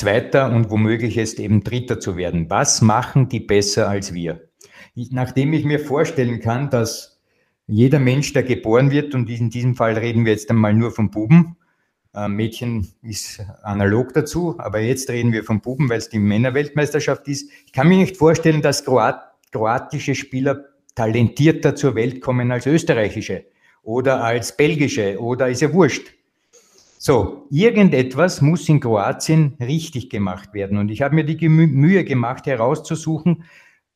[0.00, 2.48] Zweiter und womöglich ist eben Dritter zu werden.
[2.48, 4.48] Was machen die besser als wir?
[4.94, 7.20] Ich, nachdem ich mir vorstellen kann, dass
[7.66, 11.10] jeder Mensch, der geboren wird, und in diesem Fall reden wir jetzt einmal nur von
[11.10, 11.58] Buben,
[12.14, 17.28] äh, Mädchen ist analog dazu, aber jetzt reden wir von Buben, weil es die Männerweltmeisterschaft
[17.28, 17.50] ist.
[17.66, 19.20] Ich kann mir nicht vorstellen, dass Kroat
[19.52, 23.44] kroatische Spieler talentierter zur Welt kommen als österreichische
[23.82, 26.14] oder als belgische oder ist ja wurscht.
[27.02, 30.76] So, irgendetwas muss in Kroatien richtig gemacht werden.
[30.76, 33.44] Und ich habe mir die Mühe gemacht, herauszusuchen,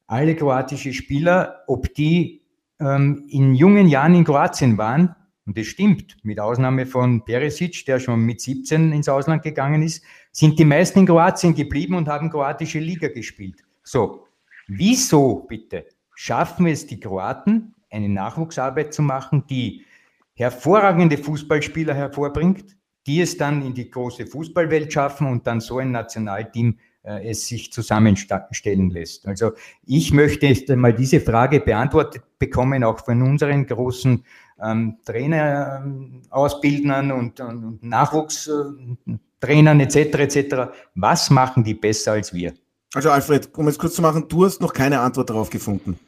[0.07, 2.41] alle kroatische Spieler, ob die
[2.81, 5.15] ähm, in jungen Jahren in Kroatien waren,
[5.45, 10.03] und das stimmt, mit Ausnahme von Peresic, der schon mit 17 ins Ausland gegangen ist,
[10.33, 13.63] sind die meisten in Kroatien geblieben und haben kroatische Liga gespielt.
[13.83, 14.25] So,
[14.67, 15.85] wieso bitte
[16.15, 19.85] schaffen es die Kroaten, eine Nachwuchsarbeit zu machen, die
[20.33, 22.75] hervorragende Fußballspieler hervorbringt,
[23.07, 27.47] die es dann in die große Fußballwelt schaffen und dann so ein Nationalteam äh, es
[27.47, 29.27] sich zusammenstellen lässt.
[29.27, 29.53] Also
[29.85, 34.25] ich möchte jetzt einmal diese Frage beantwortet bekommen, auch von unseren großen
[34.63, 35.85] ähm, Trainer
[36.31, 39.97] ausbilden und, und, und Nachwuchstrainern etc.
[39.97, 40.57] etc.
[40.95, 42.55] Was machen die besser als wir?
[42.95, 45.99] Also Alfred, um es kurz zu machen, du hast noch keine Antwort darauf gefunden.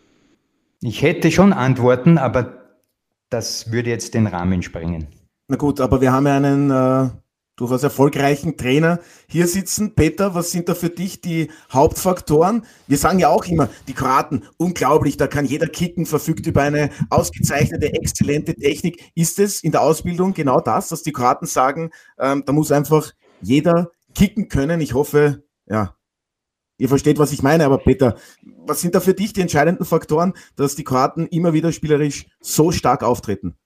[0.80, 2.78] Ich hätte schon Antworten, aber
[3.28, 5.08] das würde jetzt den Rahmen sprengen.
[5.48, 7.08] Na gut, aber wir haben ja einen äh,
[7.54, 9.94] durchaus erfolgreichen Trainer hier sitzen.
[9.94, 12.66] Peter, was sind da für dich die Hauptfaktoren?
[12.88, 16.90] Wir sagen ja auch immer, die Kroaten, unglaublich, da kann jeder kicken, verfügt über eine
[17.10, 19.12] ausgezeichnete, exzellente Technik.
[19.14, 23.12] Ist es in der Ausbildung genau das, dass die Kroaten sagen, ähm, da muss einfach
[23.40, 24.80] jeder kicken können?
[24.80, 25.94] Ich hoffe, ja,
[26.76, 28.16] ihr versteht, was ich meine, aber Peter,
[28.66, 32.72] was sind da für dich die entscheidenden Faktoren, dass die Kroaten immer wieder spielerisch so
[32.72, 33.56] stark auftreten?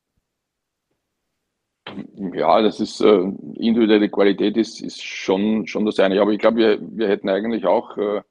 [2.34, 3.22] Ja, das ist äh,
[3.57, 6.20] individuelle Qualität ist, ist schon, schon das eine.
[6.20, 8.22] Aber ich glaube, wir, wir hätten eigentlich auch äh,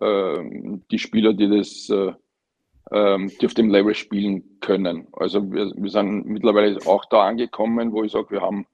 [0.00, 2.12] äh, die Spieler, die das äh,
[2.92, 5.06] ähm, die auf dem Level spielen können.
[5.12, 8.66] Also wir, wir sind mittlerweile auch da angekommen, wo ich sage, wir haben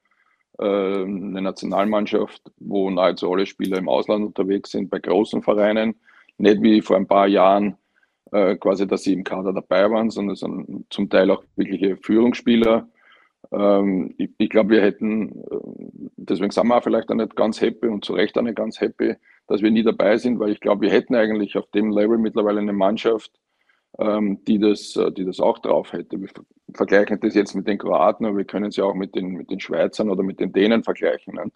[0.59, 5.95] äh, eine Nationalmannschaft, wo nahezu alle Spieler im Ausland unterwegs sind, bei großen Vereinen.
[6.39, 7.77] Nicht wie vor ein paar Jahren
[8.33, 12.89] äh, quasi, dass sie im Kader dabei waren, sondern zum Teil auch wirkliche Führungsspieler
[13.53, 17.61] ähm, ich, ich glaube, wir hätten, äh, deswegen sind wir auch vielleicht auch nicht ganz
[17.61, 19.15] happy und zu Recht auch nicht ganz happy,
[19.47, 22.61] dass wir nie dabei sind, weil ich glaube, wir hätten eigentlich auf dem Level mittlerweile
[22.61, 23.33] eine Mannschaft,
[23.99, 26.21] ähm, die, das, äh, die das auch drauf hätte.
[26.21, 26.29] Wir
[26.75, 29.51] vergleichen das jetzt mit den Kroaten, aber wir können es ja auch mit den, mit
[29.51, 31.35] den Schweizern oder mit den Dänen vergleichen.
[31.35, 31.51] Ne?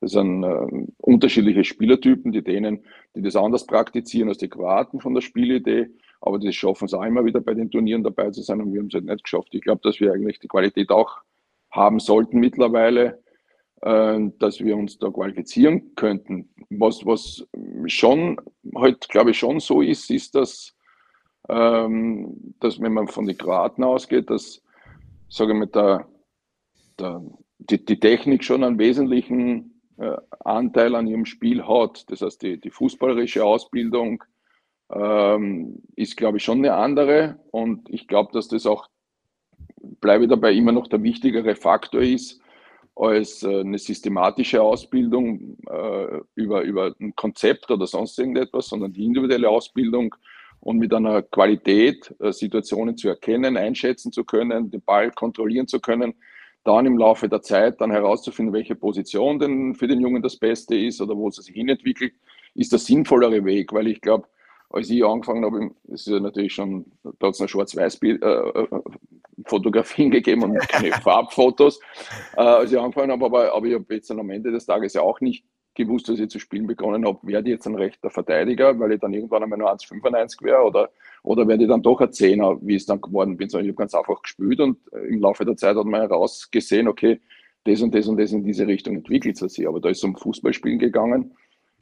[0.00, 2.84] Das sind äh, unterschiedliche Spielertypen, die Dänen,
[3.14, 5.90] die das anders praktizieren als die Kroaten von der Spielidee,
[6.22, 8.80] aber die schaffen es auch immer wieder bei den Turnieren dabei zu sein und wir
[8.80, 9.48] haben es halt nicht geschafft.
[9.52, 11.18] Ich glaube, dass wir eigentlich die Qualität auch
[11.74, 13.22] haben sollten mittlerweile,
[13.82, 16.48] äh, dass wir uns da qualifizieren könnten.
[16.70, 17.46] Was, was
[17.86, 18.40] schon
[18.74, 20.74] halt, glaube ich, schon so ist, ist, dass,
[21.48, 24.62] ähm, dass wenn man von den Kroaten ausgeht, dass,
[25.28, 26.08] sage ich mal, der,
[26.98, 27.22] der,
[27.58, 32.10] die, die Technik schon einen wesentlichen äh, Anteil an ihrem Spiel hat.
[32.10, 34.22] Das heißt, die, die fußballerische Ausbildung
[34.92, 37.40] ähm, ist, glaube ich, schon eine andere.
[37.50, 38.88] Und ich glaube, dass das auch
[40.00, 42.40] bleibe dabei immer noch der wichtigere Faktor ist
[42.96, 49.04] als äh, eine systematische Ausbildung äh, über, über ein Konzept oder sonst irgendetwas, sondern die
[49.04, 50.14] individuelle Ausbildung
[50.60, 55.80] und mit einer Qualität äh, Situationen zu erkennen, einschätzen zu können, den Ball kontrollieren zu
[55.80, 56.14] können,
[56.64, 60.76] dann im Laufe der Zeit dann herauszufinden, welche Position denn für den Jungen das Beste
[60.76, 62.14] ist oder wo es sich hinentwickelt,
[62.54, 64.28] ist der sinnvollere Weg, weil ich glaube,
[64.70, 69.13] als ich angefangen habe, das ist ja natürlich schon, da hat es noch Schwarz-Weiß-Fotografien äh,
[69.36, 71.80] äh gegeben und keine Farbfotos,
[72.36, 75.02] äh, als ich angefangen habe, aber, aber ich habe jetzt am Ende des Tages ja
[75.02, 78.78] auch nicht gewusst, dass ich zu spielen begonnen habe, werde ich jetzt ein rechter Verteidiger,
[78.78, 80.90] weil ich dann irgendwann einmal nur 1,95 wäre oder,
[81.22, 83.82] oder werde ich dann doch ein Zehner, wie es dann geworden bin, sondern ich habe
[83.82, 84.78] ganz einfach gespielt und
[85.08, 87.20] im Laufe der Zeit hat man herausgesehen, okay,
[87.64, 89.66] das und das und das in diese Richtung entwickelt sich.
[89.66, 91.34] Aber da ist es um Fußballspielen gegangen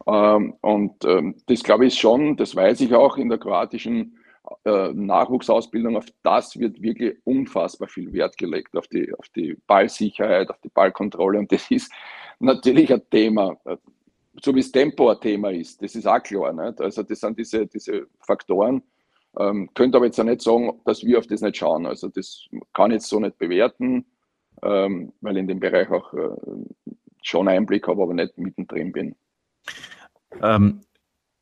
[0.06, 4.18] ähm, und ähm, das glaube ich schon, das weiß ich auch in der kroatischen
[4.64, 10.50] äh, Nachwuchsausbildung, auf das wird wirklich unfassbar viel Wert gelegt, auf die, auf die Ballsicherheit,
[10.50, 11.38] auf die Ballkontrolle.
[11.38, 11.92] Und das ist
[12.40, 13.76] natürlich ein Thema, äh,
[14.42, 16.52] so wie das Tempo ein Thema ist, das ist auch klar.
[16.52, 16.80] Nicht?
[16.80, 18.82] Also das sind diese, diese Faktoren.
[19.38, 21.86] Ähm, könnte aber jetzt auch nicht sagen, dass wir auf das nicht schauen.
[21.86, 24.04] Also das kann ich jetzt so nicht bewerten,
[24.62, 26.28] ähm, weil ich in dem Bereich auch äh,
[27.22, 29.14] schon Einblick habe, aber nicht mittendrin bin.
[30.42, 30.80] Ähm,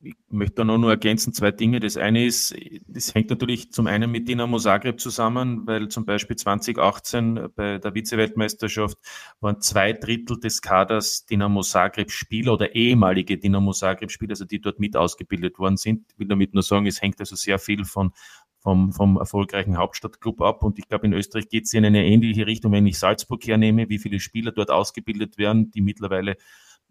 [0.03, 1.79] ich möchte da noch nur ergänzen zwei Dinge.
[1.79, 2.55] Das eine ist,
[2.87, 7.95] das hängt natürlich zum einen mit Dinamo Zagreb zusammen, weil zum Beispiel 2018 bei der
[7.95, 8.97] Vize-Weltmeisterschaft
[9.41, 14.61] waren zwei Drittel des Kaders Dinamo Zagreb Spieler oder ehemalige Dinamo Zagreb Spieler, also die
[14.61, 16.07] dort mit ausgebildet worden sind.
[16.13, 18.13] Ich will damit nur sagen, es hängt also sehr viel von
[18.63, 20.63] vom, vom erfolgreichen Hauptstadtclub ab.
[20.63, 23.89] Und ich glaube, in Österreich geht es in eine ähnliche Richtung, wenn ich Salzburg hernehme,
[23.89, 26.37] wie viele Spieler dort ausgebildet werden, die mittlerweile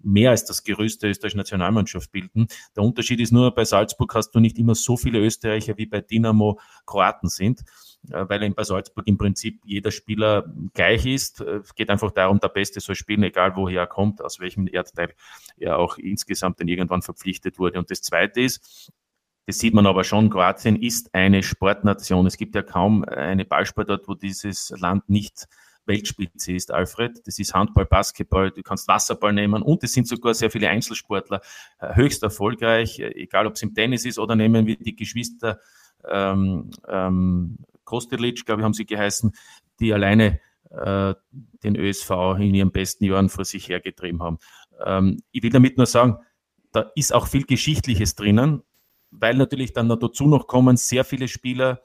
[0.02, 2.48] mehr als das Gerüst der österreichischen Nationalmannschaft bilden.
[2.76, 6.02] Der Unterschied ist nur, bei Salzburg hast du nicht immer so viele Österreicher wie bei
[6.02, 7.62] Dynamo Kroaten sind,
[8.10, 11.42] äh, weil bei Salzburg im Prinzip jeder Spieler gleich ist.
[11.42, 14.68] Äh, es geht einfach darum, der Beste soll spielen, egal woher er kommt, aus welchem
[14.68, 15.14] Erdteil
[15.58, 17.80] er auch insgesamt dann irgendwann verpflichtet wurde.
[17.80, 18.92] Und das Zweite ist,
[19.46, 22.28] das sieht man aber schon, Kroatien ist eine Sportnation.
[22.28, 25.48] Es gibt ja kaum eine Ballsportart, wo dieses Land nicht
[25.90, 27.20] Weltspitze ist, Alfred.
[27.28, 31.42] Das ist Handball, Basketball, du kannst Wasserball nehmen und es sind sogar sehr viele Einzelsportler
[31.80, 35.60] äh, höchst erfolgreich, äh, egal ob es im Tennis ist oder nehmen wir die Geschwister
[36.08, 39.34] ähm, ähm, Kostelic, glaube ich, haben sie geheißen,
[39.82, 41.14] die alleine äh,
[41.64, 44.38] den ÖSV in ihren besten Jahren vor sich hergetrieben haben.
[44.86, 46.20] Ähm, ich will damit nur sagen,
[46.72, 48.62] da ist auch viel Geschichtliches drinnen,
[49.12, 51.82] weil natürlich dann dazu noch kommen sehr viele Spieler,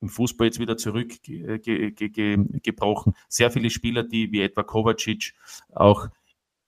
[0.00, 3.14] im Fußball jetzt wieder zurückgebrochen.
[3.28, 5.34] Sehr viele Spieler, die wie etwa Kovacic
[5.74, 6.08] auch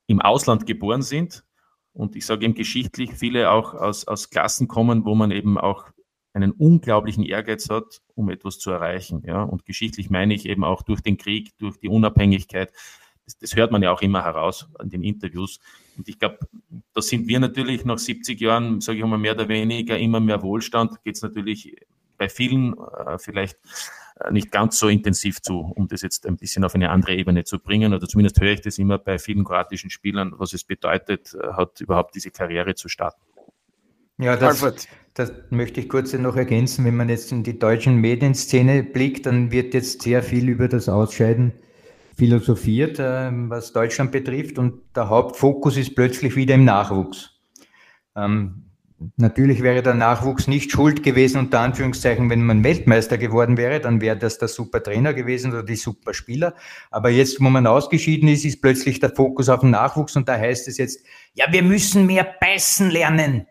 [0.07, 1.45] im Ausland geboren sind.
[1.93, 5.87] Und ich sage eben geschichtlich, viele auch aus, aus Klassen kommen, wo man eben auch
[6.33, 9.23] einen unglaublichen Ehrgeiz hat, um etwas zu erreichen.
[9.27, 9.43] Ja?
[9.43, 12.73] Und geschichtlich meine ich eben auch durch den Krieg, durch die Unabhängigkeit.
[13.25, 15.59] Das, das hört man ja auch immer heraus an den Interviews.
[15.97, 16.39] Und ich glaube,
[16.93, 20.43] da sind wir natürlich nach 70 Jahren, sage ich mal, mehr oder weniger immer mehr
[20.43, 21.03] Wohlstand.
[21.03, 21.77] Geht es natürlich
[22.21, 23.59] bei vielen äh, vielleicht
[24.21, 27.45] äh, nicht ganz so intensiv zu, um das jetzt ein bisschen auf eine andere Ebene
[27.45, 27.95] zu bringen.
[27.95, 31.81] Oder zumindest höre ich das immer bei vielen kroatischen Spielern, was es bedeutet, äh, hat
[31.81, 33.23] überhaupt diese Karriere zu starten.
[34.19, 34.63] Ja, das,
[35.15, 36.85] das möchte ich kurz noch ergänzen.
[36.85, 40.91] Wenn man jetzt in die deutschen Medienszene blickt, dann wird jetzt sehr viel über das
[40.91, 41.55] Ausscheiden
[42.19, 44.59] philosophiert, ähm, was Deutschland betrifft.
[44.59, 47.41] Und der Hauptfokus ist plötzlich wieder im Nachwuchs.
[48.15, 48.70] Ähm,
[49.17, 54.01] natürlich wäre der Nachwuchs nicht schuld gewesen, unter Anführungszeichen, wenn man Weltmeister geworden wäre, dann
[54.01, 56.55] wäre das der super Trainer gewesen oder die super Spieler.
[56.91, 60.37] Aber jetzt, wo man ausgeschieden ist, ist plötzlich der Fokus auf den Nachwuchs und da
[60.37, 63.47] heißt es jetzt, ja, wir müssen mehr beißen lernen.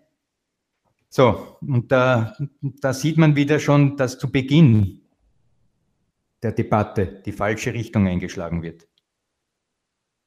[1.10, 5.02] So, und da, da sieht man wieder schon, dass zu Beginn
[6.43, 8.88] der Debatte die falsche Richtung eingeschlagen wird.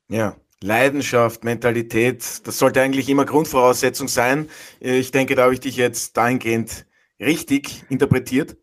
[0.09, 4.49] Ja, Leidenschaft, Mentalität, das sollte eigentlich immer Grundvoraussetzung sein.
[4.81, 6.87] Ich denke, da habe ich dich jetzt dahingehend
[7.21, 8.57] richtig interpretiert.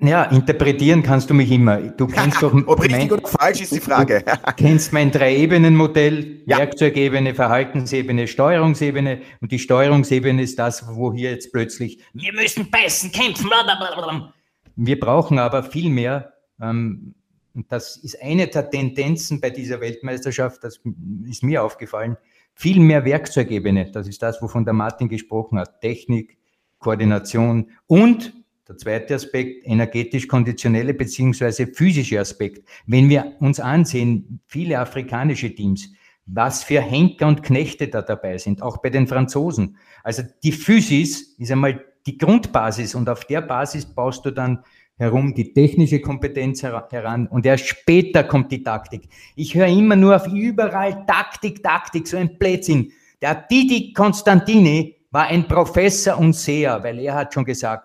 [0.00, 1.78] Ja, interpretieren kannst du mich immer.
[1.78, 2.52] Du kennst doch.
[2.66, 4.22] Ob richtig mein, oder falsch ist die Frage.
[4.24, 6.58] Du kennst mein Drei-Ebenen-Modell, ja.
[6.58, 9.22] Werkzeugebene, Verhaltensebene, Steuerungsebene.
[9.40, 14.32] Und die Steuerungsebene ist das, wo hier jetzt plötzlich, wir müssen beißen, kämpfen, blablabla.
[14.76, 16.32] Wir brauchen aber viel mehr,
[16.62, 17.14] ähm,
[17.58, 20.80] und das ist eine der Tendenzen bei dieser Weltmeisterschaft, das
[21.28, 22.16] ist mir aufgefallen,
[22.54, 23.90] viel mehr Werkzeugebene.
[23.90, 25.80] Das ist das, wovon der Martin gesprochen hat.
[25.80, 26.38] Technik,
[26.78, 28.32] Koordination und
[28.68, 32.64] der zweite Aspekt, energetisch-konditionelle beziehungsweise physische Aspekt.
[32.86, 35.90] Wenn wir uns ansehen, viele afrikanische Teams,
[36.26, 39.78] was für Henker und Knechte da dabei sind, auch bei den Franzosen.
[40.04, 44.62] Also die Physis ist einmal die Grundbasis und auf der Basis baust du dann
[44.98, 49.08] herum die technische Kompetenz heran und erst später kommt die Taktik.
[49.36, 52.92] Ich höre immer nur auf überall Taktik, Taktik, so ein Blödsinn.
[53.22, 57.84] Der Didi Constantini war ein Professor und Seher, weil er hat schon gesagt,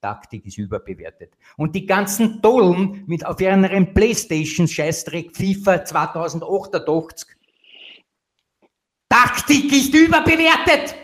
[0.00, 1.32] Taktik ist überbewertet.
[1.56, 7.28] Und die ganzen Dollen mit auf ihren Playstation-Scheißdreck FIFA 2088.
[9.08, 10.94] Taktik ist überbewertet!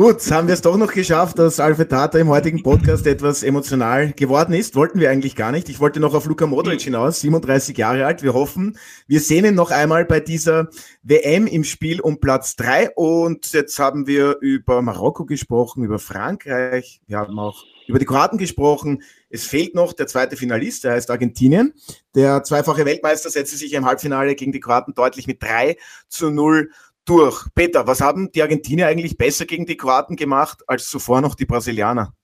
[0.00, 4.12] Gut, haben wir es doch noch geschafft, dass Alfred Tata im heutigen Podcast etwas emotional
[4.12, 4.74] geworden ist.
[4.74, 5.68] Wollten wir eigentlich gar nicht.
[5.68, 8.22] Ich wollte noch auf Luka Modric hinaus, 37 Jahre alt.
[8.22, 10.70] Wir hoffen, wir sehen ihn noch einmal bei dieser
[11.02, 12.88] WM im Spiel um Platz drei.
[12.94, 17.02] Und jetzt haben wir über Marokko gesprochen, über Frankreich.
[17.06, 19.02] Wir haben auch über die Kroaten gesprochen.
[19.28, 21.74] Es fehlt noch der zweite Finalist, der heißt Argentinien.
[22.14, 25.76] Der zweifache Weltmeister setzte sich im Halbfinale gegen die Kroaten deutlich mit drei
[26.08, 26.70] zu null
[27.10, 27.44] durch.
[27.54, 31.44] Peter, was haben die Argentinier eigentlich besser gegen die Kroaten gemacht als zuvor noch die
[31.44, 32.14] Brasilianer?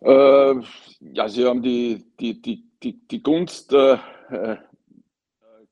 [0.00, 0.54] Äh,
[1.00, 3.98] ja, sie haben die, die, die, die, die Gunst äh,
[4.30, 4.56] äh,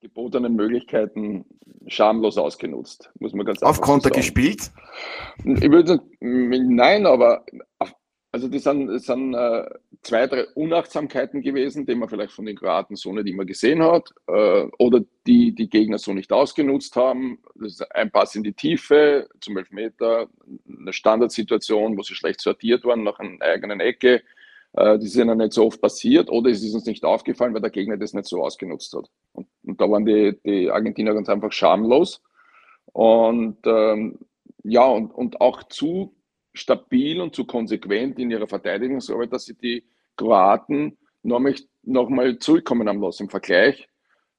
[0.00, 1.46] gebotenen Möglichkeiten
[1.86, 4.70] schamlos ausgenutzt, muss man ganz Auf Konter so gespielt?
[5.44, 7.44] Ich würde nein, aber
[8.34, 9.64] also das sind, das sind äh,
[10.02, 14.12] zwei, drei Unachtsamkeiten gewesen, die man vielleicht von den Kroaten so nicht immer gesehen hat
[14.26, 17.38] äh, oder die die Gegner so nicht ausgenutzt haben.
[17.54, 20.26] Das ist ein Pass in die Tiefe, zum Elfmeter,
[20.68, 24.14] eine Standardsituation, wo sie schlecht sortiert waren nach einer eigenen Ecke.
[24.72, 27.62] Äh, das ist ihnen nicht so oft passiert oder es ist uns nicht aufgefallen, weil
[27.62, 29.08] der Gegner das nicht so ausgenutzt hat.
[29.32, 32.20] Und, und da waren die, die Argentinier ganz einfach schamlos.
[32.86, 34.18] Und ähm,
[34.64, 36.16] ja, und, und auch zu
[36.54, 39.84] stabil und zu konsequent in ihrer Verteidigungsarbeit, dass sie die
[40.16, 43.88] Kroaten nochmal noch mal zurückkommen haben lassen im Vergleich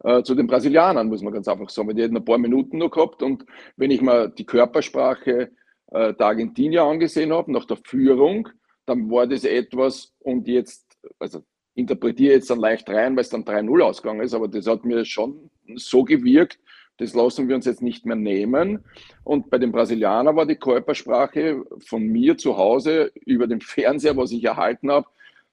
[0.03, 1.87] äh, zu den Brasilianern, muss man ganz einfach sagen.
[1.87, 3.45] Weil die hätten ein paar Minuten noch gehabt und
[3.77, 5.51] wenn ich mal die Körpersprache
[5.91, 8.49] äh, der Argentinier angesehen habe, nach der Führung,
[8.85, 11.43] dann war das etwas und jetzt, also
[11.75, 15.05] interpretiere jetzt dann leicht rein, weil es dann 3-0 ausgegangen ist, aber das hat mir
[15.05, 16.59] schon so gewirkt,
[16.97, 18.83] das lassen wir uns jetzt nicht mehr nehmen.
[19.23, 24.31] Und bei den Brasilianern war die Körpersprache von mir zu Hause über den Fernseher, was
[24.31, 25.07] ich erhalten habe,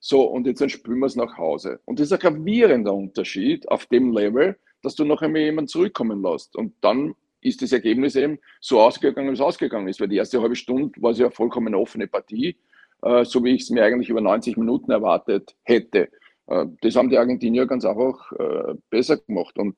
[0.04, 1.78] so, und jetzt spülen wir es nach Hause.
[1.84, 6.20] Und das ist ein gravierender Unterschied auf dem Level, dass du noch einmal jemanden zurückkommen
[6.22, 6.56] lässt.
[6.56, 10.00] Und dann ist das Ergebnis eben so ausgegangen, wie es ausgegangen ist.
[10.00, 12.56] Weil die erste halbe Stunde war es ja vollkommen offene Partie,
[13.02, 16.08] äh, so wie ich es mir eigentlich über 90 Minuten erwartet hätte.
[16.48, 19.56] Äh, das haben die Argentinier ganz einfach äh, besser gemacht.
[19.56, 19.76] Und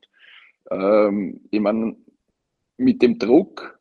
[0.70, 1.96] ähm, ich meine,
[2.76, 3.78] mit dem Druck,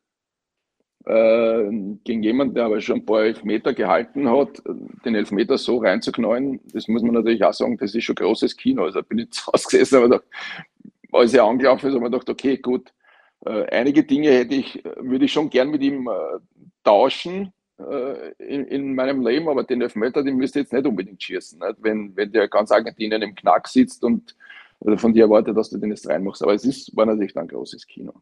[1.06, 1.64] äh,
[2.04, 4.62] gegen jemanden, der aber schon ein paar Elfmeter gehalten hat,
[5.04, 8.84] den Elfmeter so reinzuknallen, das muss man natürlich auch sagen, das ist schon großes Kino.
[8.84, 10.20] Also bin ich zu Hause gesessen, aber da,
[11.12, 12.92] als er angelaufen ist, habe ich gedacht, okay, gut,
[13.44, 16.38] äh, einige Dinge hätte ich, würde ich schon gern mit ihm äh,
[16.82, 21.58] tauschen äh, in, in, meinem Leben, aber den Elfmeter, den müsste jetzt nicht unbedingt schießen.
[21.58, 21.76] Nicht?
[21.80, 24.34] Wenn, wenn der ganz Argentinien im Knack sitzt und
[24.96, 26.42] von dir erwartet, dass du den jetzt reinmachst.
[26.42, 28.12] Aber es ist, war natürlich ein großes Kino.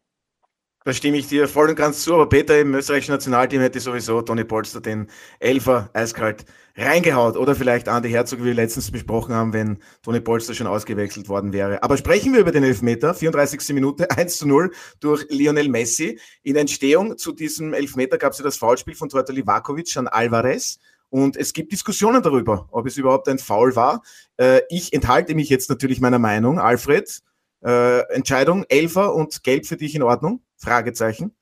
[0.85, 4.21] Da stimme ich dir voll und ganz zu, aber Peter im österreichischen Nationalteam hätte sowieso
[4.21, 5.07] Toni Polster den
[5.39, 6.43] Elfer eiskalt
[6.75, 7.37] reingehaut.
[7.37, 11.53] Oder vielleicht Andi Herzog, wie wir letztens besprochen haben, wenn Toni Polster schon ausgewechselt worden
[11.53, 11.81] wäre.
[11.83, 13.73] Aber sprechen wir über den Elfmeter, 34.
[13.73, 16.19] Minute, 1 zu 0 durch Lionel Messi.
[16.41, 20.79] In Entstehung zu diesem Elfmeter gab es ja das Foulspiel von Torto Livakovic an Alvarez.
[21.13, 24.01] Und es gibt Diskussionen darüber, ob es überhaupt ein Foul war.
[24.37, 26.57] Äh, ich enthalte mich jetzt natürlich meiner Meinung.
[26.57, 27.21] Alfred,
[27.63, 30.41] äh, Entscheidung, Elfer und Gelb für dich in Ordnung?
[30.57, 31.35] Fragezeichen.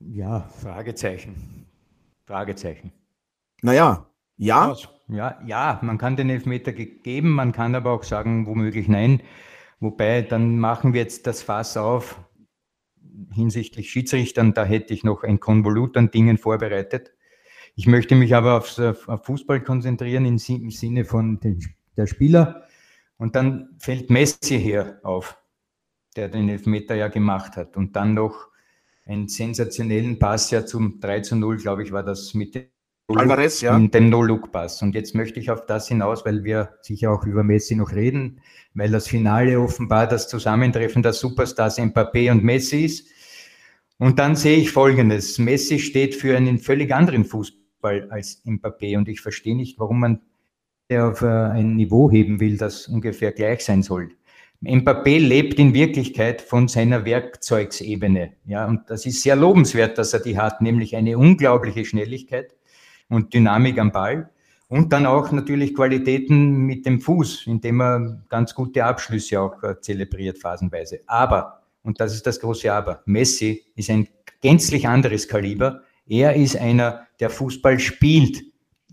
[0.00, 1.66] Ja, Fragezeichen.
[2.24, 2.90] Fragezeichen.
[3.60, 4.06] Naja,
[4.38, 4.74] ja.
[5.08, 9.20] Ja, ja, man kann den Elfmeter geben, man kann aber auch sagen, womöglich nein.
[9.78, 12.18] Wobei, dann machen wir jetzt das Fass auf
[13.34, 14.54] hinsichtlich Schiedsrichtern.
[14.54, 17.12] Da hätte ich noch ein Konvolut an Dingen vorbereitet.
[17.78, 21.64] Ich möchte mich aber aufs, auf Fußball konzentrieren im Sinne von den,
[21.96, 22.64] der Spieler.
[23.18, 25.38] Und dann fällt Messi her auf,
[26.16, 27.76] der den Elfmeter ja gemacht hat.
[27.76, 28.48] Und dann noch
[29.06, 32.64] einen sensationellen Pass ja zum 3 zu 0, glaube ich, war das mit dem
[33.14, 33.78] Alvarez, ja.
[33.78, 34.82] dem No-Look-Pass.
[34.82, 38.40] Und jetzt möchte ich auf das hinaus, weil wir sicher auch über Messi noch reden,
[38.74, 43.06] weil das Finale offenbar das Zusammentreffen der Superstars Mbappé und Messi ist.
[43.98, 45.38] Und dann sehe ich Folgendes.
[45.38, 48.96] Messi steht für einen völlig anderen Fußball als Mbappé.
[48.96, 50.20] Und ich verstehe nicht, warum man
[50.92, 54.10] auf äh, ein Niveau heben will, das ungefähr gleich sein soll.
[54.60, 58.32] Mbappé lebt in Wirklichkeit von seiner Werkzeugsebene.
[58.46, 62.56] Ja, und das ist sehr lobenswert, dass er die hat, nämlich eine unglaubliche Schnelligkeit
[63.08, 64.30] und Dynamik am Ball.
[64.66, 69.80] Und dann auch natürlich Qualitäten mit dem Fuß, indem er ganz gute Abschlüsse auch äh,
[69.80, 71.00] zelebriert phasenweise.
[71.06, 74.08] Aber, und das ist das große Aber, Messi ist ein
[74.42, 75.82] gänzlich anderes Kaliber.
[76.06, 78.42] Er ist einer, der Fußball spielt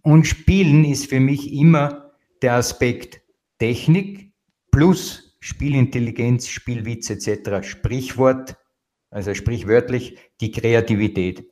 [0.02, 2.12] und Spielen ist für mich immer
[2.42, 3.22] der Aspekt
[3.60, 4.32] Technik
[4.72, 7.68] plus Spielintelligenz, Spielwitz etc.
[7.68, 8.58] Sprichwort,
[9.10, 11.48] also sprichwörtlich die Kreativität.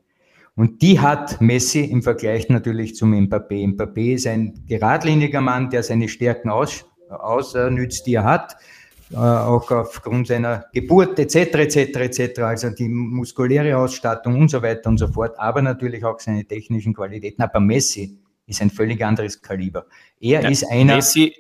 [0.56, 3.76] Und die hat Messi im Vergleich natürlich zum Mbappé.
[3.76, 8.56] Mbappé ist ein geradliniger Mann, der seine Stärken aus, ausnützt, die er hat,
[9.16, 11.36] auch aufgrund seiner Geburt etc.
[11.36, 11.78] etc.
[11.78, 12.40] etc.
[12.42, 16.94] Also die muskuläre Ausstattung und so weiter und so fort, aber natürlich auch seine technischen
[16.94, 17.42] Qualitäten.
[17.42, 19.86] Aber Messi ist ein völlig anderes Kaliber.
[20.20, 20.96] Er ja, ist einer.
[20.96, 21.34] Messi,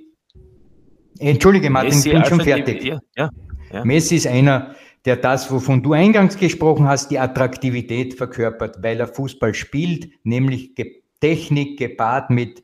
[1.19, 2.83] Entschuldige, Martin, Messi ich bin schon fertig.
[2.83, 3.29] Ja, ja,
[3.71, 3.85] ja.
[3.85, 9.07] Messi ist einer, der das, wovon du eingangs gesprochen hast, die Attraktivität verkörpert, weil er
[9.07, 10.75] Fußball spielt, nämlich
[11.19, 12.63] Technik gepaart mit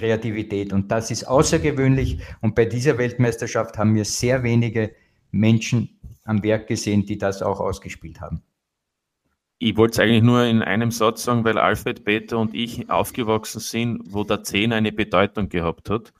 [0.00, 0.72] Kreativität.
[0.72, 2.18] Und das ist außergewöhnlich.
[2.40, 4.92] Und bei dieser Weltmeisterschaft haben wir sehr wenige
[5.30, 8.42] Menschen am Werk gesehen, die das auch ausgespielt haben.
[9.58, 13.60] Ich wollte es eigentlich nur in einem Satz sagen, weil Alfred, Peter und ich aufgewachsen
[13.60, 16.14] sind, wo der Zehner eine Bedeutung gehabt hat.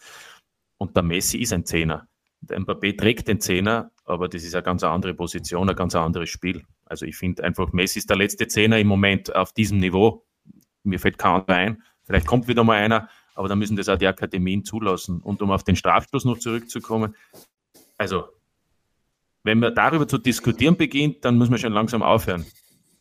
[0.77, 2.07] Und der Messi ist ein Zehner.
[2.43, 6.29] Der Mbappé trägt den Zehner, aber das ist eine ganz andere Position, ein ganz anderes
[6.29, 6.65] Spiel.
[6.85, 10.27] Also ich finde einfach, Messi ist der letzte Zehner im Moment auf diesem Niveau.
[10.83, 11.83] Mir fällt kein anderer ein.
[12.05, 15.21] Vielleicht kommt wieder mal einer, aber da müssen das auch die Akademien zulassen.
[15.21, 17.15] Und um auf den Strafstoß noch zurückzukommen,
[17.97, 18.25] also
[19.43, 22.45] wenn man darüber zu diskutieren beginnt, dann muss man schon langsam aufhören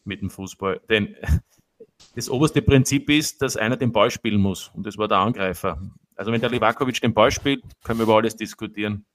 [0.05, 0.81] mit dem Fußball.
[0.89, 1.15] Denn
[2.15, 4.71] das oberste Prinzip ist, dass einer den Ball spielen muss.
[4.73, 5.81] Und das war der Angreifer.
[6.15, 9.05] Also wenn der Livakovic den Ball spielt, können wir über alles diskutieren.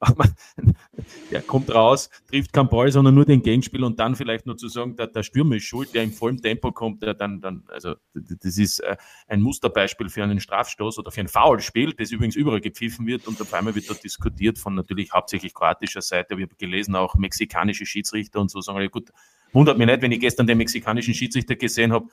[1.30, 4.68] Der kommt raus, trifft keinen Ball, sondern nur den Gegenspiel und dann vielleicht nur zu
[4.68, 7.94] sagen, der, der Stürmer ist schuld, der im vollen Tempo kommt, der dann, dann, also
[8.14, 12.60] das ist äh, ein Musterbeispiel für einen Strafstoß oder für ein Foulspiel, das übrigens überall
[12.60, 16.36] gepfiffen wird und auf einmal wird dort diskutiert von natürlich hauptsächlich kroatischer Seite.
[16.36, 19.10] Wir haben gelesen, auch mexikanische Schiedsrichter und so sagen, ja gut,
[19.52, 22.08] wundert mich nicht, wenn ich gestern den mexikanischen Schiedsrichter gesehen habe,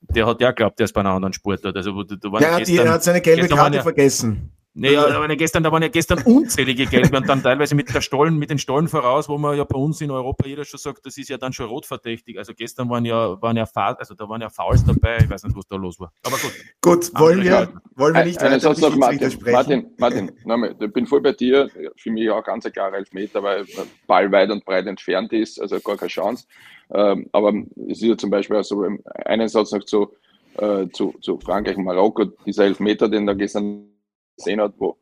[0.00, 1.76] der hat ja glaubt, der ist bei einer anderen Sportart.
[1.76, 4.52] Also, da waren ja, gestern, die, er hat seine gelbe Karte ja, vergessen.
[4.76, 7.94] Naja, da waren ja gestern, da waren ja gestern unzählige Gelbe und dann teilweise mit
[7.94, 10.80] der Stollen, mit den Stollen voraus, wo man ja bei uns in Europa jeder schon
[10.80, 12.38] sagt, das ist ja dann schon rotverdächtig.
[12.38, 15.56] Also gestern waren ja, waren ja, also da waren ja Fouls dabei, ich weiß nicht,
[15.56, 16.12] was da los war.
[16.24, 16.52] Aber gut.
[16.80, 21.06] Gut, wollen wir, wollen wir nicht Ein, weiter noch, Martin, Martin, Martin, Martin ich bin
[21.06, 21.70] voll bei dir.
[21.96, 23.64] Für mich auch ganz klarer Elfmeter, weil
[24.08, 26.46] Ball weit und breit entfernt ist, also gar keine Chance.
[26.92, 27.52] Ähm, aber
[27.88, 28.84] es ist ja zum Beispiel auch so,
[29.24, 30.12] einen Satz noch zu,
[30.58, 33.93] äh, zu, zu Frankreich und Marokko, dieser Elfmeter, den da gestern
[34.36, 34.96] gesehen hat, wo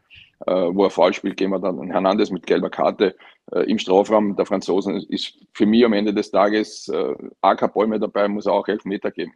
[0.46, 3.14] äh, wo er falsch spielt, gehen wir dann Hernandez mit gelber Karte
[3.52, 4.96] äh, im Strafraum der Franzosen.
[5.08, 8.84] Ist für mich am Ende des Tages äh, Ball mehr dabei, muss er auch elf
[8.84, 9.32] Meter geben.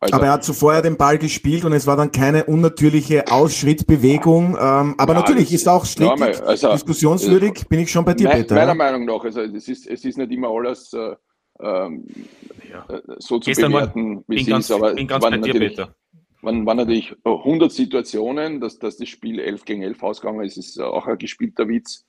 [0.00, 3.30] Also, aber er hat zuvor ja den Ball gespielt und es war dann keine unnatürliche
[3.30, 4.56] Ausschrittbewegung.
[4.58, 8.38] Ähm, aber ja, natürlich ist auch strittig, also, diskussionswürdig, bin ich schon bei dir, mein,
[8.38, 8.54] Peter.
[8.54, 8.74] Meiner ja?
[8.74, 11.14] Meinung nach, also es ist, es ist nicht immer alles äh,
[11.60, 12.06] ähm,
[12.70, 12.86] ja.
[12.88, 15.94] Äh, so zu Gestern bewerten, wie es ist, aber bin ganz bei dir, Peter.
[16.42, 20.80] Waren, waren natürlich 100 Situationen, dass, dass das Spiel 11 gegen 11 ausgegangen ist, ist
[20.80, 22.06] auch ein gespielter Witz.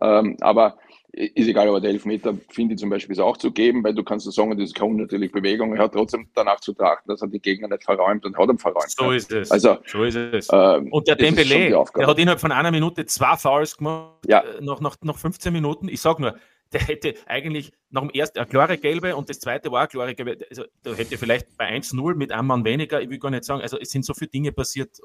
[0.00, 0.78] Ähm, aber
[1.12, 4.04] ist egal, aber der Elfmeter finde ich zum Beispiel ist auch zu geben, weil du
[4.04, 5.74] kannst so sagen, das ist keine unnatürliche Bewegung.
[5.74, 8.58] Er hat trotzdem danach zu trachten, dass er die Gegner nicht verräumt und hat ihn
[8.58, 8.90] verräumt.
[8.90, 9.50] So ist es.
[9.50, 10.48] Also, so ist es.
[10.52, 14.40] Ähm, und der Dembele, der hat innerhalb von einer Minute zwei Fouls gemacht, ja.
[14.40, 15.88] Äh, nach, nach, nach 15 Minuten.
[15.88, 16.34] Ich sage nur,
[16.72, 20.14] der hätte eigentlich nach dem ersten eine klare gelbe und das zweite war eine klare
[20.14, 20.38] gelbe.
[20.50, 23.62] Also, da hätte vielleicht bei 1-0 mit einem Mann weniger, ich will gar nicht sagen,
[23.62, 25.00] also es sind so viele Dinge passiert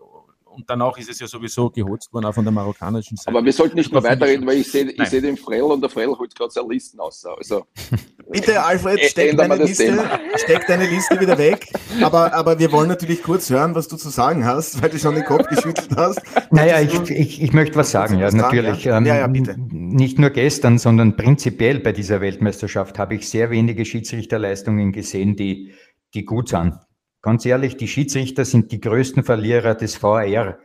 [0.53, 3.29] und danach ist es ja sowieso geholzt worden, auch von der marokkanischen Seite.
[3.29, 5.89] Aber wir sollten nicht mehr weiterreden, weil ich sehe ich seh den Frell und der
[5.89, 7.25] Frell holt gerade seine Listen aus.
[7.25, 7.65] Also,
[8.31, 10.03] Bitte, Alfred, steck deine, Liste,
[10.37, 11.67] steck deine Liste wieder weg.
[12.01, 15.15] Aber, aber wir wollen natürlich kurz hören, was du zu sagen hast, weil du schon
[15.15, 16.21] den Kopf geschüttelt hast.
[16.51, 18.83] Naja, ich, ich, ich möchte was sagen, ja, natürlich.
[18.83, 18.99] Ja.
[18.99, 19.55] ja, ja, ähm, bitte.
[19.57, 25.73] Nicht nur gestern, sondern prinzipiell bei dieser Weltmeisterschaft habe ich sehr wenige Schiedsrichterleistungen gesehen, die,
[26.13, 26.73] die gut sind.
[27.23, 30.59] Ganz ehrlich, die Schiedsrichter sind die größten Verlierer des VR.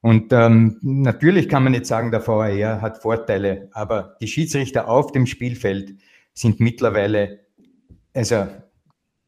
[0.00, 5.12] Und ähm, natürlich kann man nicht sagen, der VR hat Vorteile, aber die Schiedsrichter auf
[5.12, 5.94] dem Spielfeld
[6.34, 7.46] sind mittlerweile,
[8.12, 8.48] also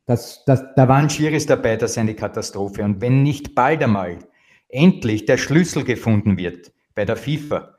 [0.06, 2.82] das, das, da waren Schiris dabei, das ist eine Katastrophe.
[2.82, 4.18] Und wenn nicht bald einmal
[4.68, 7.73] endlich der Schlüssel gefunden wird bei der FIFA,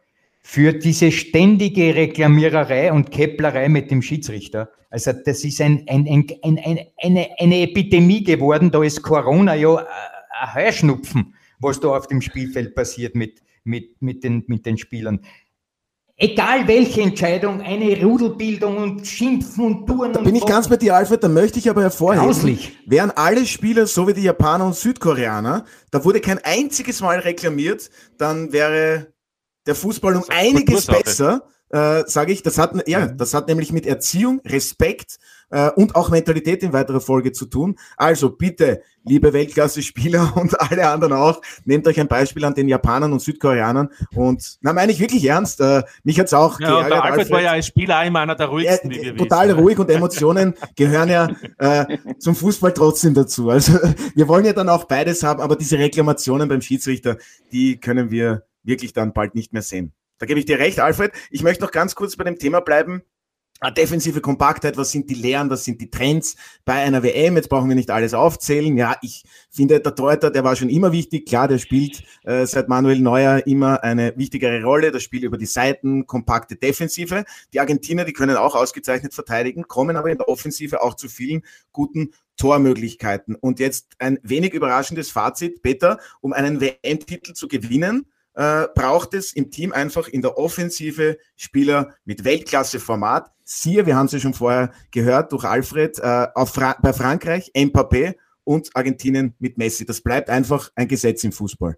[0.48, 4.70] für diese ständige Reklamiererei und Kepplerei mit dem Schiedsrichter.
[4.92, 8.70] Also das ist ein, ein, ein, ein, eine, eine Epidemie geworden.
[8.70, 9.78] Da ist Corona ja
[10.40, 15.20] ein Heuschnupfen, was da auf dem Spielfeld passiert mit, mit, mit, den, mit den Spielern.
[16.16, 20.14] Egal welche Entscheidung, eine Rudelbildung und Schimpfen und Touren.
[20.14, 22.72] Da bin ich ganz bei dir, Alfred, da möchte ich aber hervorheben, Grauslich.
[22.86, 27.90] wären alle Spieler so wie die Japaner und Südkoreaner, da wurde kein einziges Mal reklamiert,
[28.20, 29.15] dann wäre
[29.66, 32.44] der Fußball um einiges besser, äh, sage ich.
[32.44, 35.18] Das hat, ja, das hat nämlich mit Erziehung, Respekt
[35.50, 37.78] äh, und auch Mentalität in weiterer Folge zu tun.
[37.98, 43.14] Also bitte, liebe Weltklasse-Spieler und alle anderen auch, nehmt euch ein Beispiel an den Japanern
[43.14, 43.90] und Südkoreanern.
[44.14, 45.62] Und na, meine ich wirklich ernst.
[45.62, 46.92] Äh, mich hat's auch ja, geärgert.
[46.92, 49.80] Der Albert Alfred, war ja als Spieler immer einer der ruhigsten, wie wir Total ruhig
[49.80, 53.50] und Emotionen gehören ja äh, zum Fußball trotzdem dazu.
[53.50, 53.80] Also
[54.16, 57.18] wir wollen ja dann auch beides haben, aber diese Reklamationen beim Schiedsrichter,
[57.52, 59.94] die können wir wirklich dann bald nicht mehr sehen.
[60.18, 61.12] Da gebe ich dir recht, Alfred.
[61.30, 63.04] Ich möchte noch ganz kurz bei dem Thema bleiben.
[63.72, 66.36] Defensive Kompaktheit, was sind die Lehren, was sind die Trends
[66.66, 67.38] bei einer WM?
[67.38, 68.78] Jetzt brauchen wir nicht alles aufzählen.
[68.78, 71.26] Ja, ich finde, der Torhüter, der war schon immer wichtig.
[71.26, 74.92] Klar, der spielt äh, seit Manuel Neuer immer eine wichtigere Rolle.
[74.92, 77.24] Das Spiel über die Seiten, kompakte Defensive.
[77.54, 81.42] Die Argentinier, die können auch ausgezeichnet verteidigen, kommen aber in der Offensive auch zu vielen
[81.72, 83.36] guten Tormöglichkeiten.
[83.36, 88.06] Und jetzt ein wenig überraschendes Fazit, Peter, um einen WM-Titel zu gewinnen,
[88.36, 93.32] äh, braucht es im Team einfach in der Offensive Spieler mit Weltklasse-Format.
[93.44, 98.16] Siehe, wir haben es ja schon vorher gehört durch Alfred, äh, Fra bei Frankreich, Mbappé
[98.44, 99.86] und Argentinien mit Messi.
[99.86, 101.78] Das bleibt einfach ein Gesetz im Fußball.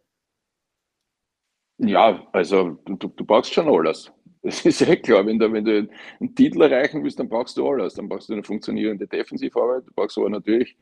[1.80, 4.12] Ja, also du, du brauchst schon alles.
[4.44, 5.90] Das ist ja klar, wenn du, wenn du
[6.20, 7.96] einen Titel erreichen willst, dann brauchst du alles.
[7.96, 10.78] Dann brauchst du eine funktionierende Defensivarbeit, du brauchst aber natürlich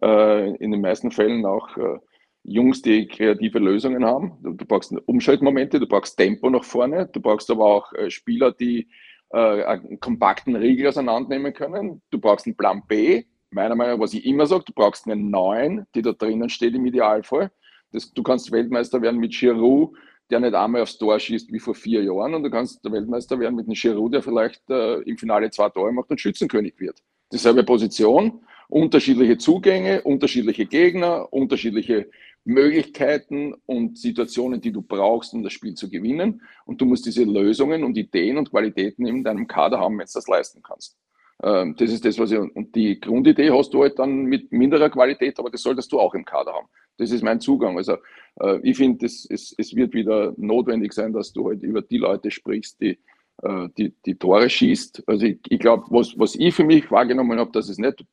[0.00, 1.98] äh, in den meisten Fällen auch äh,
[2.44, 4.32] Jungs, die kreative Lösungen haben.
[4.42, 8.88] Du, brauchst Umschaltmomente, du brauchst Tempo nach vorne, du brauchst aber auch äh, Spieler, die
[9.30, 12.02] äh, einen kompakten Riegel auseinandernehmen können.
[12.10, 15.30] Du brauchst einen Plan B, meiner Meinung nach, was ich immer sage, du brauchst einen
[15.30, 17.50] neuen, die da drinnen steht im Idealfall.
[17.92, 19.96] Das, du kannst Weltmeister werden mit Giroud,
[20.30, 23.38] der nicht einmal aufs Tor schießt wie vor vier Jahren und du kannst der Weltmeister
[23.40, 27.02] werden mit einem Giroud, der vielleicht äh, im Finale zwei Tore macht und Schützenkönig wird.
[27.32, 32.10] Dieselbe Position, unterschiedliche Zugänge, unterschiedliche Gegner, unterschiedliche
[32.44, 36.42] Möglichkeiten und Situationen, die du brauchst, um das Spiel zu gewinnen.
[36.66, 40.12] Und du musst diese Lösungen und Ideen und Qualitäten in deinem Kader haben, wenn du
[40.12, 40.96] das leisten kannst.
[41.42, 44.90] Ähm, das ist das, was ich, und die Grundidee hast du halt dann mit minderer
[44.90, 46.68] Qualität, aber das solltest du auch im Kader haben.
[46.98, 47.76] Das ist mein Zugang.
[47.76, 47.96] Also
[48.40, 52.30] äh, ich finde, es, es, wird wieder notwendig sein, dass du halt über die Leute
[52.30, 52.98] sprichst, die,
[53.42, 55.02] äh, die, die Tore schießt.
[55.06, 58.04] Also ich, ich glaube, was, was ich für mich wahrgenommen habe, dass es nicht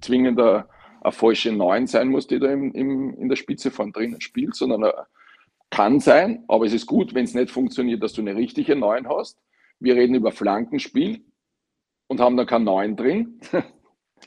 [0.00, 0.68] zwingender
[1.02, 4.54] eine falsche Neun sein muss, die da im, im, in der Spitze von drinnen spielt,
[4.54, 4.90] sondern
[5.70, 9.08] kann sein, aber es ist gut, wenn es nicht funktioniert, dass du eine richtige Neun
[9.08, 9.38] hast.
[9.80, 11.24] Wir reden über Flankenspiel
[12.08, 13.40] und haben da keinen Neun drin.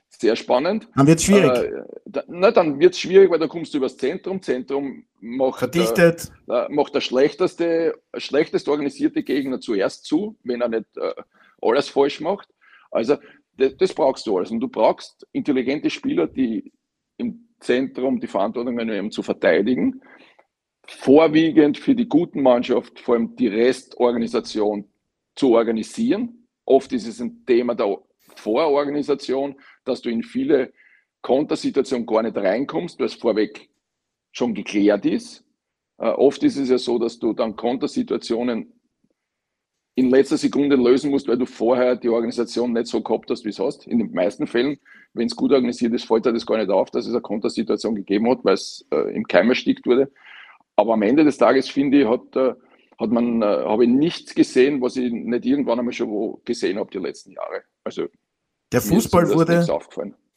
[0.10, 0.88] sehr spannend.
[0.96, 1.52] Dann wird es schwierig.
[1.52, 4.42] Äh, da, na, dann wird es schwierig, weil da kommst du übers Zentrum.
[4.42, 6.32] Zentrum macht, Verdichtet.
[6.50, 11.14] Äh, macht der schlechteste, schlechtest organisierte Gegner zuerst zu, wenn er nicht äh,
[11.62, 12.50] alles falsch macht.
[12.92, 13.18] Also
[13.58, 14.52] das, das, brauchst du alles.
[14.52, 16.72] Und du brauchst intelligente Spieler, die
[17.18, 20.02] im Zentrum die Verantwortung haben, zu verteidigen.
[20.88, 24.88] Vorwiegend für die guten Mannschaft, vor allem die Restorganisation
[25.36, 26.48] zu organisieren.
[26.66, 27.98] Oft ist es ein Thema der
[28.36, 30.74] Vororganisation, dass du in viele
[31.22, 33.70] Kontersituationen gar nicht reinkommst, weil es vorweg
[34.32, 35.44] schon geklärt ist.
[35.98, 38.74] Äh, oft ist es ja so, dass du dann Kontersituationen
[39.96, 43.50] in letzter Sekunde lösen musst, weil du vorher die Organisation nicht so gehabt hast, wie
[43.50, 43.88] es hast.
[43.88, 44.78] In den meisten Fällen,
[45.14, 47.96] wenn es gut organisiert ist, fällt dir das gar nicht auf, dass es eine Kontersituation
[47.96, 50.12] gegeben hat, weil es äh, im Keim erstickt wurde.
[50.76, 52.54] Aber am Ende des Tages, finde ich, hat, äh,
[53.00, 56.78] hat man, äh, habe ich nichts gesehen, was ich nicht irgendwann einmal schon wo gesehen
[56.78, 57.64] habe die letzten Jahre.
[57.86, 58.08] Also
[58.74, 59.66] der Fußball wurde,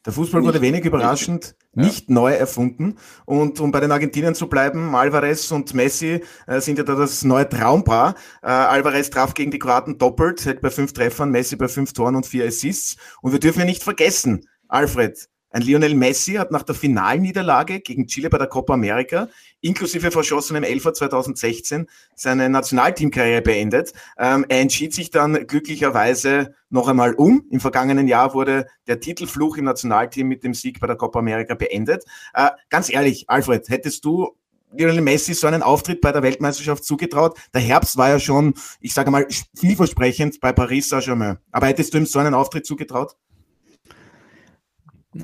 [0.08, 2.14] der Fußball wurde wenig überraschend nicht ja.
[2.14, 2.96] neu erfunden.
[3.26, 7.24] Und um bei den Argentiniern zu bleiben, Alvarez und Messi äh, sind ja da das
[7.24, 8.14] neue Traumpaar.
[8.42, 12.16] Äh, Alvarez traf gegen die Kroaten doppelt, hält bei fünf Treffern, Messi bei fünf Toren
[12.16, 12.96] und vier Assists.
[13.20, 15.28] Und wir dürfen ja nicht vergessen, Alfred,
[15.58, 19.28] ein Lionel Messi hat nach der Finalniederlage gegen Chile bei der Copa America
[19.60, 23.92] inklusive verschossenem Elfer 2016 seine Nationalteamkarriere beendet.
[24.16, 27.44] Ähm, er entschied sich dann glücklicherweise noch einmal um.
[27.50, 31.54] Im vergangenen Jahr wurde der Titelfluch im Nationalteam mit dem Sieg bei der Copa America
[31.54, 32.04] beendet.
[32.34, 34.36] Äh, ganz ehrlich, Alfred, hättest du
[34.70, 37.36] Lionel Messi so einen Auftritt bei der Weltmeisterschaft zugetraut?
[37.52, 41.38] Der Herbst war ja schon, ich sage mal, vielversprechend bei Paris Saint-Germain.
[41.50, 43.16] Aber hättest du ihm so einen Auftritt zugetraut?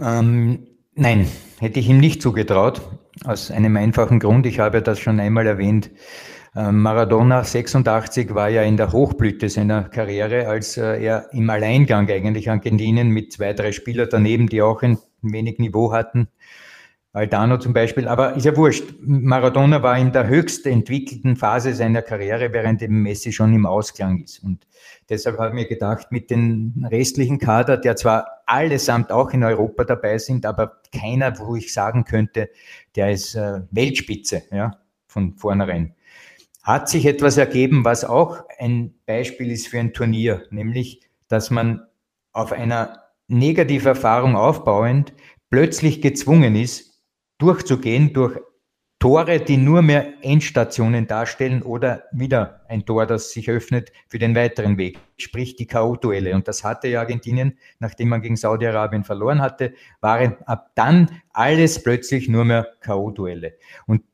[0.03, 1.26] Ähm, nein,
[1.59, 2.82] hätte ich ihm nicht zugetraut.
[3.24, 4.47] Aus einem einfachen Grund.
[4.47, 5.90] Ich habe das schon einmal erwähnt.
[6.57, 12.09] Ähm, Maradona 86 war ja in der Hochblüte seiner Karriere, als äh, er im Alleingang
[12.09, 16.28] eigentlich Argentinien mit zwei, drei Spielern daneben, die auch ein wenig Niveau hatten,
[17.14, 18.95] Aldano zum Beispiel, aber ist ja wurscht.
[19.01, 24.20] Maradona war in der höchst entwickelten Phase seiner Karriere, während eben Messi schon im Ausklang
[24.22, 24.42] ist.
[24.42, 24.66] Und
[25.09, 29.85] deshalb habe ich mir gedacht, mit den restlichen Kader, der zwar allesamt auch in Europa
[29.85, 32.51] dabei sind, aber keiner, wo ich sagen könnte,
[32.97, 35.95] der ist äh, Weltspitze, ja, von vornherein.
[36.63, 41.87] Hat sich etwas ergeben, was auch ein Beispiel ist für ein Turnier, nämlich, dass man
[42.33, 45.13] auf einer Negativerfahrung aufbauend
[45.51, 47.03] plötzlich gezwungen ist,
[47.39, 48.39] durchzugehen durch
[49.05, 54.35] Tore, die nur mehr Endstationen darstellen oder wieder ein Tor, das sich öffnet für den
[54.35, 56.35] weiteren Weg, sprich die K.O.-Duelle.
[56.35, 61.83] Und das hatte ja Argentinien, nachdem man gegen Saudi-Arabien verloren hatte, waren ab dann alles
[61.83, 63.53] plötzlich nur mehr K.O.-Duelle.
[63.87, 64.05] Und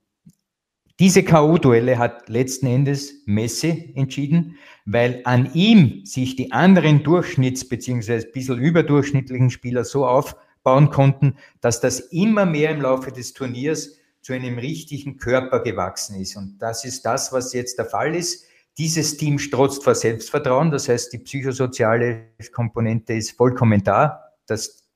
[0.98, 8.14] diese K.O.-Duelle hat letzten Endes Messi entschieden, weil an ihm sich die anderen Durchschnitts- bzw.
[8.14, 10.34] ein bisschen überdurchschnittlichen Spieler so auf
[10.64, 16.20] bauen konnten, dass das immer mehr im Laufe des Turniers zu einem richtigen Körper gewachsen
[16.20, 16.36] ist.
[16.36, 18.44] Und das ist das, was jetzt der Fall ist.
[18.78, 24.32] Dieses Team strotzt vor Selbstvertrauen, das heißt, die psychosoziale Komponente ist vollkommen da.
[24.46, 24.88] Das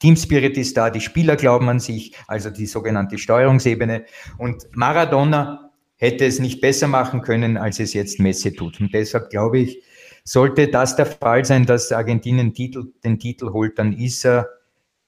[0.00, 4.04] Teamspirit ist da, die Spieler glauben an sich, also die sogenannte Steuerungsebene.
[4.38, 8.80] Und Maradona hätte es nicht besser machen können, als es jetzt Messi tut.
[8.80, 9.82] Und deshalb glaube ich,
[10.24, 14.48] sollte das der Fall sein, dass Argentinien Titel, den Titel holt, dann ist er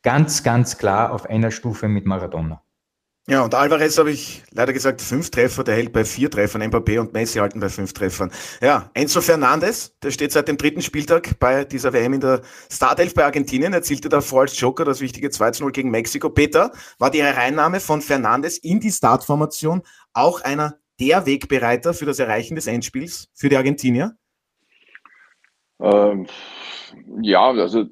[0.02, 2.62] ganz, ganz klar auf einer Stufe mit Maradona.
[3.30, 6.98] Ja, und Alvarez habe ich leider gesagt, fünf Treffer, der hält bei vier Treffern, Mbappé
[6.98, 8.32] und Messi halten bei fünf Treffern.
[8.60, 13.14] Ja, Enzo Fernandes, der steht seit dem dritten Spieltag bei dieser WM in der Startelf
[13.14, 16.28] bei Argentinien, erzielte davor als Joker das wichtige 2-0 gegen Mexiko.
[16.28, 22.18] Peter, war die Hereinnahme von Fernandes in die Startformation auch einer der Wegbereiter für das
[22.18, 24.16] Erreichen des Endspiels für die Argentinier?
[25.78, 26.26] Ähm,
[27.22, 27.84] ja, also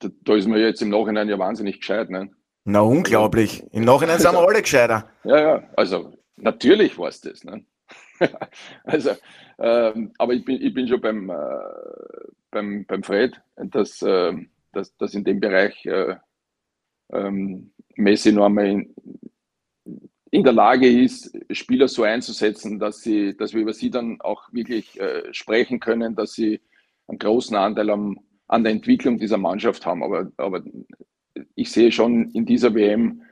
[0.00, 2.10] da, da, ist man jetzt im Nachhinein ja wahnsinnig gescheit.
[2.10, 2.28] Ne?
[2.64, 3.64] Na, unglaublich.
[3.72, 5.10] Im Nachhinein sind wir alle gescheiter.
[5.24, 7.42] Ja, ja, also natürlich war es das.
[7.42, 7.64] Ne?
[8.84, 9.10] also,
[9.58, 11.34] ähm, aber ich bin, ich bin schon beim, äh,
[12.50, 14.32] beim, beim Fred, dass, äh,
[14.72, 16.16] dass, dass in dem Bereich äh,
[17.12, 18.94] ähm, Messi noch einmal in,
[20.30, 24.52] in der Lage ist, Spieler so einzusetzen, dass, sie, dass wir über sie dann auch
[24.52, 26.60] wirklich äh, sprechen können, dass sie
[27.08, 30.02] einen großen Anteil am, an der Entwicklung dieser Mannschaft haben.
[30.02, 30.62] Aber, aber
[31.54, 33.22] ich sehe schon in dieser WM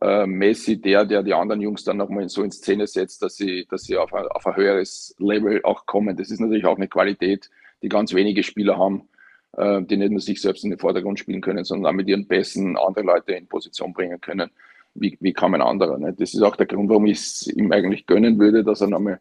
[0.00, 3.66] äh, Messi der, der die anderen Jungs dann nochmal so in Szene setzt, dass sie,
[3.70, 6.16] dass sie auf, ein, auf ein höheres Level auch kommen.
[6.16, 7.50] Das ist natürlich auch eine Qualität,
[7.82, 9.08] die ganz wenige Spieler haben,
[9.56, 12.26] äh, die nicht nur sich selbst in den Vordergrund spielen können, sondern auch mit ihren
[12.26, 14.50] Besten andere Leute in Position bringen können,
[14.94, 15.98] wie, wie kaum ein anderer.
[15.98, 16.12] Ne?
[16.12, 19.20] Das ist auch der Grund, warum ich es ihm eigentlich gönnen würde, dass er nochmal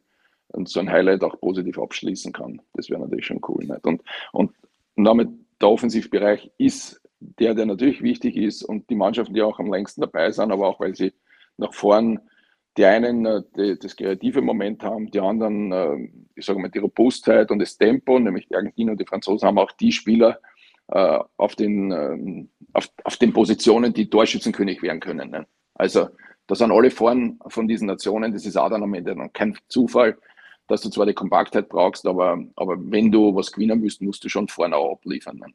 [0.66, 2.62] so ein Highlight auch positiv abschließen kann.
[2.74, 3.66] Das wäre natürlich schon cool.
[3.66, 3.86] Nicht?
[3.86, 4.52] Und, und
[4.96, 5.30] damit
[5.62, 7.02] der Offensivbereich ist
[7.40, 10.68] der, der natürlich wichtig ist und die Mannschaften, die auch am längsten dabei sind, aber
[10.68, 11.14] auch weil sie
[11.58, 12.20] nach vorn
[12.78, 16.80] die einen äh, die, das kreative Moment haben, die anderen, äh, ich sage mal, die
[16.80, 20.40] Robustheit und das Tempo, nämlich die Argentinier und die Franzosen haben auch die Spieler
[20.88, 25.32] äh, auf, den, ähm, auf, auf den Positionen, die Torschützenkönig werden können.
[25.32, 25.48] Ne?
[25.74, 26.10] Also
[26.48, 29.58] da sind alle vorn von diesen Nationen, das ist auch dann am Ende dann kein
[29.68, 30.18] Zufall,
[30.68, 34.30] dass du zwar die Kompaktheit brauchst, aber, aber wenn du was gewinnen willst, musst du
[34.30, 35.38] schon vorne auch abliefern.
[35.38, 35.48] Ne?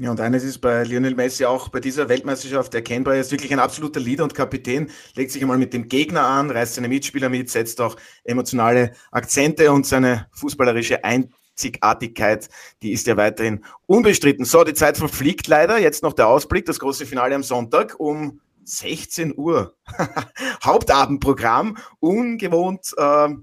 [0.00, 3.16] Ja, und eines ist bei Lionel Messi auch bei dieser Weltmeisterschaft erkennbar.
[3.16, 6.50] Er ist wirklich ein absoluter Leader und Kapitän, legt sich einmal mit dem Gegner an,
[6.50, 12.48] reißt seine Mitspieler mit, setzt auch emotionale Akzente und seine fußballerische Einzigartigkeit,
[12.82, 14.46] die ist ja weiterhin unbestritten.
[14.46, 15.78] So, die Zeit verfliegt leider.
[15.78, 19.74] Jetzt noch der Ausblick, das große Finale am Sonntag um 16 Uhr.
[20.64, 22.94] Hauptabendprogramm, ungewohnt.
[22.96, 23.34] Äh,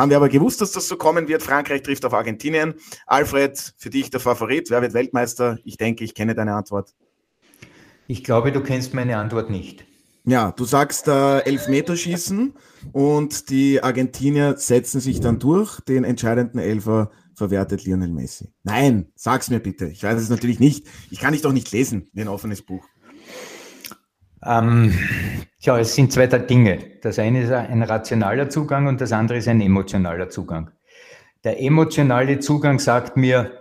[0.00, 1.42] haben wir aber gewusst, dass das so kommen wird.
[1.42, 2.74] Frankreich trifft auf Argentinien.
[3.06, 4.70] Alfred, für dich der Favorit.
[4.70, 5.58] Wer wird Weltmeister?
[5.64, 6.94] Ich denke, ich kenne deine Antwort.
[8.06, 9.84] Ich glaube, du kennst meine Antwort nicht.
[10.24, 12.54] Ja, du sagst äh, Elfmeterschießen
[12.92, 15.80] und die Argentinier setzen sich dann durch.
[15.80, 18.52] Den entscheidenden Elfer verwertet Lionel Messi.
[18.62, 19.86] Nein, sag's mir bitte.
[19.86, 20.86] Ich weiß es natürlich nicht.
[21.10, 22.86] Ich kann dich doch nicht lesen wie ein offenes Buch.
[24.42, 24.98] Ähm,
[25.60, 26.78] ja, es sind zwei Dinge.
[27.02, 30.70] Das eine ist ein rationaler Zugang und das andere ist ein emotionaler Zugang.
[31.44, 33.52] Der emotionale Zugang sagt mir,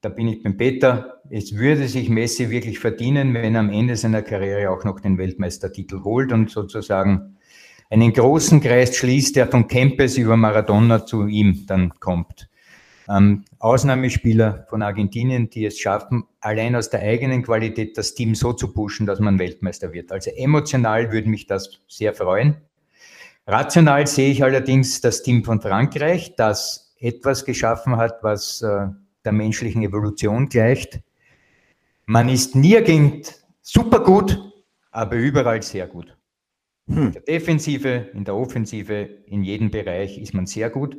[0.00, 3.96] da bin ich beim Peter, es würde sich Messi wirklich verdienen, wenn er am Ende
[3.96, 7.36] seiner Karriere auch noch den Weltmeistertitel holt und sozusagen
[7.90, 12.48] einen großen Kreis schließt, der von Kempes über Maradona zu ihm dann kommt
[13.08, 18.52] ähm, Ausnahmespieler von Argentinien, die es schaffen, allein aus der eigenen Qualität das Team so
[18.52, 20.12] zu pushen, dass man Weltmeister wird.
[20.12, 22.56] Also emotional würde mich das sehr freuen.
[23.46, 28.88] Rational sehe ich allerdings das Team von Frankreich, das etwas geschaffen hat, was äh,
[29.24, 31.00] der menschlichen Evolution gleicht.
[32.06, 34.40] Man ist nirgend super gut,
[34.90, 36.16] aber überall sehr gut.
[36.88, 37.06] Hm.
[37.06, 40.96] In der Defensive, in der Offensive, in jedem Bereich ist man sehr gut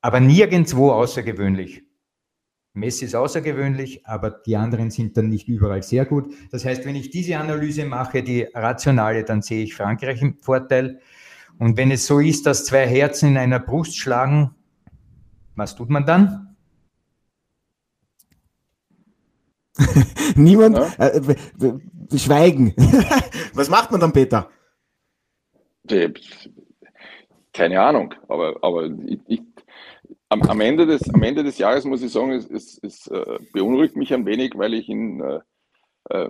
[0.00, 1.82] aber nirgendwo außergewöhnlich.
[2.72, 6.32] Messi ist außergewöhnlich, aber die anderen sind dann nicht überall sehr gut.
[6.52, 11.00] Das heißt, wenn ich diese Analyse mache, die rationale, dann sehe ich Frankreich im Vorteil.
[11.58, 14.54] Und wenn es so ist, dass zwei Herzen in einer Brust schlagen,
[15.56, 16.56] was tut man dann?
[20.36, 21.08] Niemand, ja.
[21.08, 21.36] äh,
[22.16, 22.74] schweigen.
[23.54, 24.48] was macht man dann, Peter?
[27.52, 29.49] Keine Ahnung, aber, aber ich, ich
[30.30, 33.38] am, am, Ende des, am Ende des Jahres muss ich sagen, es, es, es äh,
[33.52, 35.40] beunruhigt mich ein wenig, weil ich in, äh,
[36.10, 36.28] äh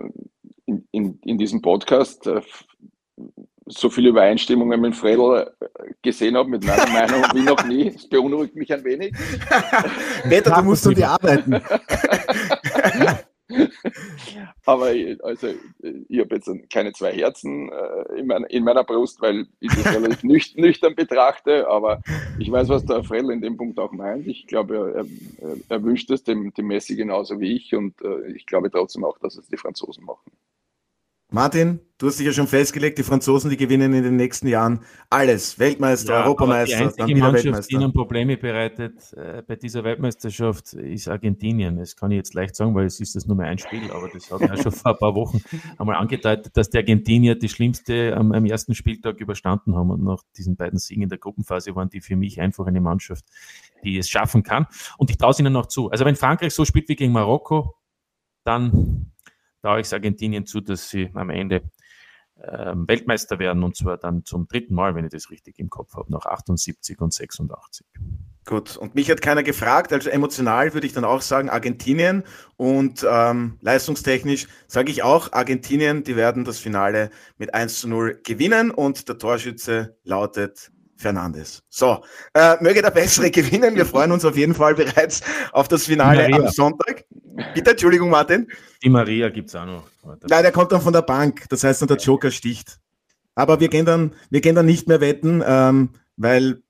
[0.65, 2.41] in, in, in, diesem Podcast äh,
[3.67, 5.65] so viele Übereinstimmungen mit Fredel äh,
[6.01, 7.89] gesehen habe, mit meiner Meinung wie noch nie.
[7.89, 9.13] Es beunruhigt mich ein wenig.
[10.29, 11.53] Peter, du musst um die arbeiten.
[14.65, 14.93] Aber
[15.23, 15.47] also,
[16.07, 19.95] ich habe jetzt keine zwei Herzen äh, in, mein, in, meiner Brust, weil ich das
[19.95, 21.67] relativ nüch, nüchtern betrachte.
[21.67, 22.01] Aber
[22.37, 24.27] ich weiß, was der Frell in dem Punkt auch meint.
[24.27, 27.73] Ich glaube, er, er, er wünscht es dem, dem Messi genauso wie ich.
[27.73, 30.31] Und äh, ich glaube trotzdem auch, dass es die Franzosen machen.
[31.33, 34.81] Martin, du hast dich ja schon festgelegt, die Franzosen, die gewinnen in den nächsten Jahren
[35.09, 35.57] alles.
[35.57, 41.07] Weltmeister, ja, Europameister, die einzige Mannschaft, die ihnen Probleme bereitet äh, bei dieser Weltmeisterschaft, ist
[41.07, 41.77] Argentinien.
[41.77, 44.09] Das kann ich jetzt leicht sagen, weil es ist das nur mehr ein Spiel, aber
[44.09, 45.41] das hat ja schon vor ein paar Wochen
[45.77, 50.23] einmal angedeutet, dass die Argentinier die schlimmste am, am, ersten Spieltag überstanden haben und nach
[50.35, 53.23] diesen beiden Siegen in der Gruppenphase waren die für mich einfach eine Mannschaft,
[53.85, 54.67] die es schaffen kann.
[54.97, 55.89] Und ich traue es ihnen noch zu.
[55.91, 57.75] Also wenn Frankreich so spielt wie gegen Marokko,
[58.43, 59.11] dann
[59.61, 61.63] traue ich es Argentinien zu, dass sie am Ende
[62.43, 65.93] ähm, Weltmeister werden und zwar dann zum dritten Mal, wenn ich das richtig im Kopf
[65.95, 67.85] habe, nach 78 und 86.
[68.45, 72.23] Gut, und mich hat keiner gefragt, also emotional würde ich dann auch sagen Argentinien
[72.57, 78.19] und ähm, leistungstechnisch sage ich auch Argentinien, die werden das Finale mit 1 zu 0
[78.23, 80.71] gewinnen und der Torschütze lautet
[81.01, 81.63] Fernandes.
[81.69, 83.75] So, äh, möge der Bessere gewinnen.
[83.75, 85.21] Wir freuen uns auf jeden Fall bereits
[85.51, 87.05] auf das Finale am Sonntag.
[87.53, 88.47] Bitte, Entschuldigung, Martin.
[88.83, 89.83] Die Maria gibt es auch noch.
[90.03, 91.45] Nein, der kommt dann von der Bank.
[91.49, 92.79] Das heißt dann, der Joker sticht.
[93.35, 96.61] Aber wir gehen dann, wir gehen dann nicht mehr wetten, ähm, weil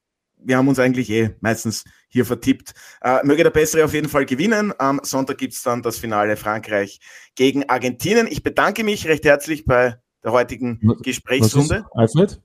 [0.43, 2.73] wir haben uns eigentlich eh meistens hier vertippt.
[3.01, 4.73] Äh, möge der Bessere auf jeden Fall gewinnen.
[4.77, 6.99] Am Sonntag gibt es dann das Finale Frankreich
[7.35, 8.27] gegen Argentinien.
[8.27, 11.85] Ich bedanke mich recht herzlich bei der heutigen Gesprächsrunde.
[11.91, 12.39] Alfred?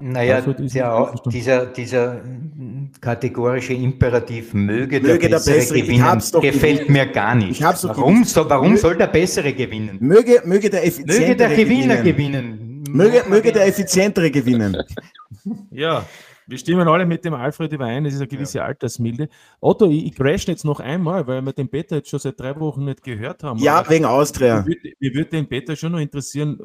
[0.00, 2.20] Naja, der, dieser, dieser
[3.00, 7.60] kategorische Imperativ möge, möge der, Bessere, der Bessere gewinnen, gefällt mir gar nicht.
[7.62, 9.98] warum, so, warum soll der Bessere gewinnen?
[10.00, 12.58] Möge, möge der Effizientere möge der Gewinner gewinnen.
[12.58, 12.84] gewinnen.
[12.90, 14.76] Möge, möge der Effizientere gewinnen.
[15.70, 16.04] Ja,
[16.48, 18.64] Wir stimmen alle mit dem Alfred überein, es ist eine gewisse ja.
[18.64, 19.28] Altersmilde.
[19.60, 22.58] Otto, ich, ich crash jetzt noch einmal, weil wir den Peter jetzt schon seit drei
[22.60, 23.58] Wochen nicht gehört haben.
[23.58, 24.60] Ja, wegen Austria.
[24.60, 26.58] Mir würde, mir würde den Peter schon noch interessieren,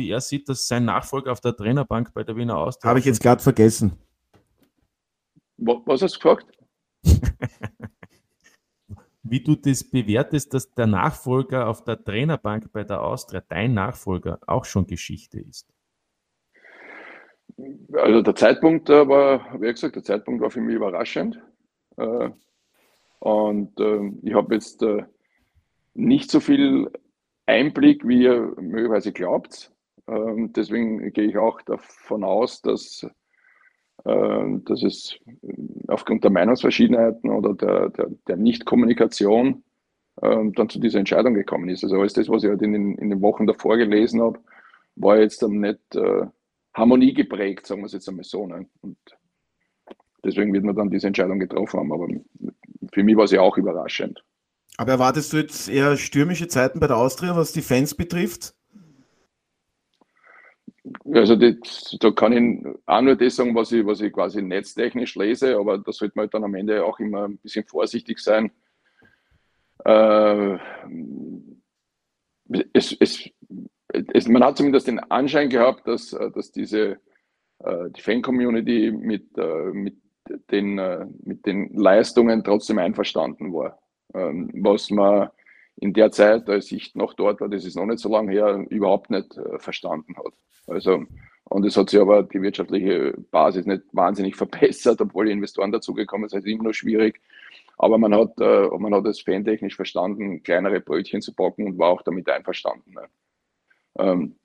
[0.00, 2.88] wie er sieht, dass sein Nachfolger auf der Trainerbank bei der Wiener Austria.
[2.88, 3.92] Habe ich jetzt gerade vergessen.
[5.58, 6.46] Was hast du gefragt?
[9.22, 14.38] wie du das bewertest, dass der Nachfolger auf der Trainerbank bei der Austria, dein Nachfolger,
[14.46, 15.68] auch schon Geschichte ist.
[17.92, 21.38] Also der Zeitpunkt war, wie gesagt, der Zeitpunkt war für mich überraschend.
[21.98, 22.30] Äh,
[23.18, 25.04] und ähm, ich habe jetzt äh,
[25.92, 26.90] nicht so viel
[27.44, 29.72] Einblick, wie ihr möglicherweise glaubt.
[30.10, 33.06] Ähm, deswegen gehe ich auch davon aus, dass,
[34.04, 35.16] ähm, dass es
[35.88, 39.62] aufgrund der Meinungsverschiedenheiten oder der, der, der Nichtkommunikation
[40.22, 41.82] dann zu dieser Entscheidung gekommen ist.
[41.82, 44.38] Also alles das, was ich halt in den, in den Wochen davor gelesen habe,
[44.96, 46.26] war jetzt dann nicht äh,
[46.74, 48.46] Harmonie geprägt, sagen wir es jetzt einmal so.
[48.46, 48.66] Ne?
[48.82, 48.98] Und
[50.24, 51.92] deswegen wird man dann diese Entscheidung getroffen haben.
[51.92, 52.08] Aber
[52.92, 54.22] für mich war sie auch überraschend.
[54.76, 58.54] Aber erwartest du jetzt eher stürmische Zeiten bei der Austria, was die Fans betrifft?
[61.12, 65.14] Also das, da kann ich auch nur das sagen, was ich, was ich quasi netztechnisch
[65.14, 68.50] lese, aber da sollte man halt dann am Ende auch immer ein bisschen vorsichtig sein.
[69.84, 70.58] Äh,
[72.72, 73.30] es, es,
[74.12, 76.98] es, man hat zumindest den Anschein gehabt, dass, äh, dass diese
[77.60, 79.96] äh, die Fan-Community mit, äh, mit,
[80.50, 80.74] den,
[81.24, 83.80] mit den Leistungen trotzdem einverstanden war.
[84.14, 85.30] Ähm, was man
[85.80, 88.64] in der Zeit, als ich noch dort war, das ist noch nicht so lange her,
[88.68, 90.34] überhaupt nicht verstanden hat.
[90.66, 91.04] Also,
[91.44, 96.28] und es hat sich aber die wirtschaftliche Basis nicht wahnsinnig verbessert, obwohl die Investoren dazugekommen
[96.28, 96.40] sind.
[96.40, 97.20] Ist immer noch schwierig.
[97.78, 102.02] Aber man hat, man hat es fantechnisch verstanden, kleinere Brötchen zu backen und war auch
[102.02, 102.92] damit einverstanden.
[102.92, 103.08] Ne?
[103.98, 104.36] Ähm,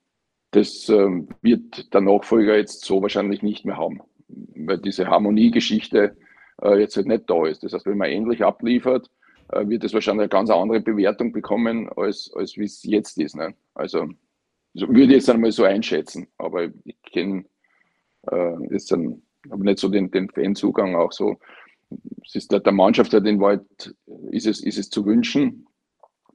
[0.52, 6.16] das ähm, wird der Nachfolger jetzt so wahrscheinlich nicht mehr haben, weil diese Harmoniegeschichte
[6.62, 7.62] äh, jetzt halt nicht da ist.
[7.62, 9.10] Das heißt, wenn man ähnlich abliefert, äh,
[9.52, 13.36] wird es wahrscheinlich eine ganz andere Bewertung bekommen, als, als wie es jetzt ist.
[13.36, 13.54] Ne?
[13.74, 14.08] Also
[14.74, 17.44] so würde ich jetzt einmal so einschätzen, aber ich kenne
[18.30, 19.22] äh, jetzt dann,
[19.56, 21.36] nicht so den, den Fanzugang auch so.
[22.24, 23.64] Es ist der, der Mannschaft halt in Wald,
[24.30, 25.66] ist es, ist es zu wünschen,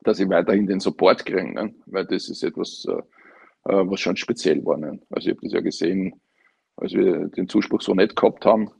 [0.03, 1.73] dass sie weiterhin den Support kriegen, ne?
[1.85, 4.77] weil das ist etwas, äh, äh, was schon speziell war.
[4.77, 4.99] Ne?
[5.09, 6.21] Also ich habe das ja gesehen,
[6.77, 8.71] als wir den Zuspruch so nicht gehabt haben.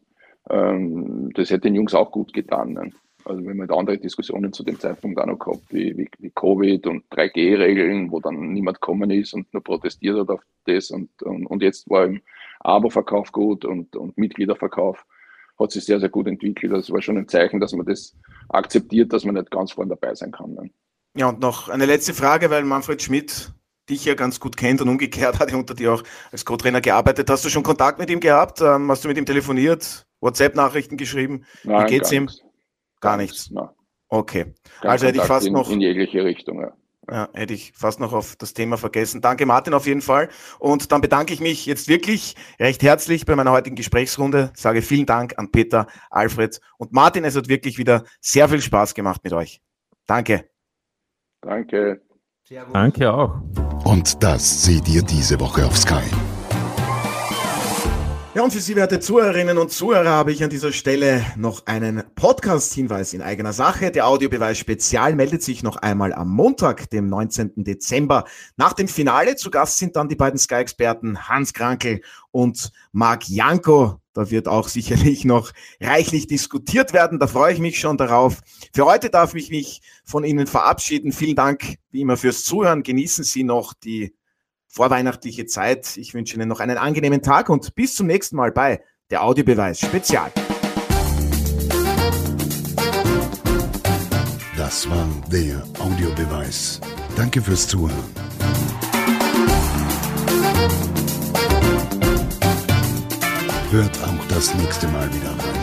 [0.50, 2.74] Ähm, das hätte den Jungs auch gut getan.
[2.74, 2.92] Ne?
[3.26, 6.88] Also wenn man andere Diskussionen zu dem Zeitpunkt auch noch gehabt, wie, wie, wie Covid
[6.88, 11.46] und 3G-Regeln, wo dann niemand gekommen ist und nur protestiert hat auf das und, und,
[11.46, 12.22] und jetzt war im
[12.62, 15.06] Abo-Verkauf gut und, und Mitgliederverkauf
[15.60, 16.74] hat sich sehr, sehr gut entwickelt.
[16.74, 18.16] Das war schon ein Zeichen, dass man das
[18.50, 20.54] akzeptiert, dass man nicht ganz vorne dabei sein kann.
[20.54, 20.70] Ne?
[21.16, 23.54] Ja, und noch eine letzte Frage, weil Manfred Schmidt
[23.90, 27.30] dich ja ganz gut kennt und umgekehrt hat er unter dir auch als Co-Trainer gearbeitet.
[27.30, 28.62] Hast du schon Kontakt mit ihm gehabt?
[28.62, 30.06] Ähm, hast du mit ihm telefoniert?
[30.22, 31.46] WhatsApp-Nachrichten geschrieben?
[31.64, 32.26] Nein, Wie geht's ihm?
[32.26, 32.42] Nichts.
[33.02, 33.52] Gar nichts.
[33.52, 33.68] Nein.
[34.08, 34.54] Okay.
[34.82, 35.70] Gar also hätte ich fast in, noch.
[35.70, 36.74] In jegliche Richtung, ja.
[37.10, 39.22] Ja, hätte ich fast noch auf das Thema vergessen.
[39.22, 40.30] Danke, Martin, auf jeden Fall.
[40.60, 44.52] Und dann bedanke ich mich jetzt wirklich recht herzlich bei meiner heutigen Gesprächsrunde.
[44.56, 47.26] Sage vielen Dank an Peter, Alfred und Martin.
[47.26, 49.62] Es hat wirklich wieder sehr viel Spaß gemacht mit euch.
[50.06, 50.46] Danke.
[51.42, 52.02] Danke.
[52.72, 53.42] Danke auch.
[53.84, 56.04] Und das seht ihr diese Woche auf Sky.
[58.34, 62.02] Ja, und für Sie, werte Zuhörerinnen und Zuhörer, habe ich an dieser Stelle noch einen
[62.16, 63.92] Podcast-Hinweis in eigener Sache.
[63.92, 67.66] Der Audiobeweis Spezial meldet sich noch einmal am Montag, dem 19.
[67.66, 68.24] Dezember.
[68.56, 72.00] Nach dem Finale zu Gast sind dann die beiden Sky-Experten Hans Krankel
[72.32, 74.00] und Marc Janko.
[74.14, 75.52] Da wird auch sicherlich noch
[75.82, 77.20] reichlich diskutiert werden.
[77.20, 78.40] Da freue ich mich schon darauf.
[78.74, 81.12] Für heute darf ich mich von Ihnen verabschieden.
[81.12, 82.84] Vielen Dank wie immer fürs Zuhören.
[82.84, 84.16] Genießen Sie noch die
[84.72, 85.98] vorweihnachtliche Zeit.
[85.98, 89.80] Ich wünsche Ihnen noch einen angenehmen Tag und bis zum nächsten Mal bei der Audiobeweis
[89.82, 90.32] Spezial.
[94.56, 96.80] Das war der Audiobeweis.
[97.16, 97.98] Danke fürs Zuhören.
[103.72, 105.61] Hört auch das nächste Mal wieder rein.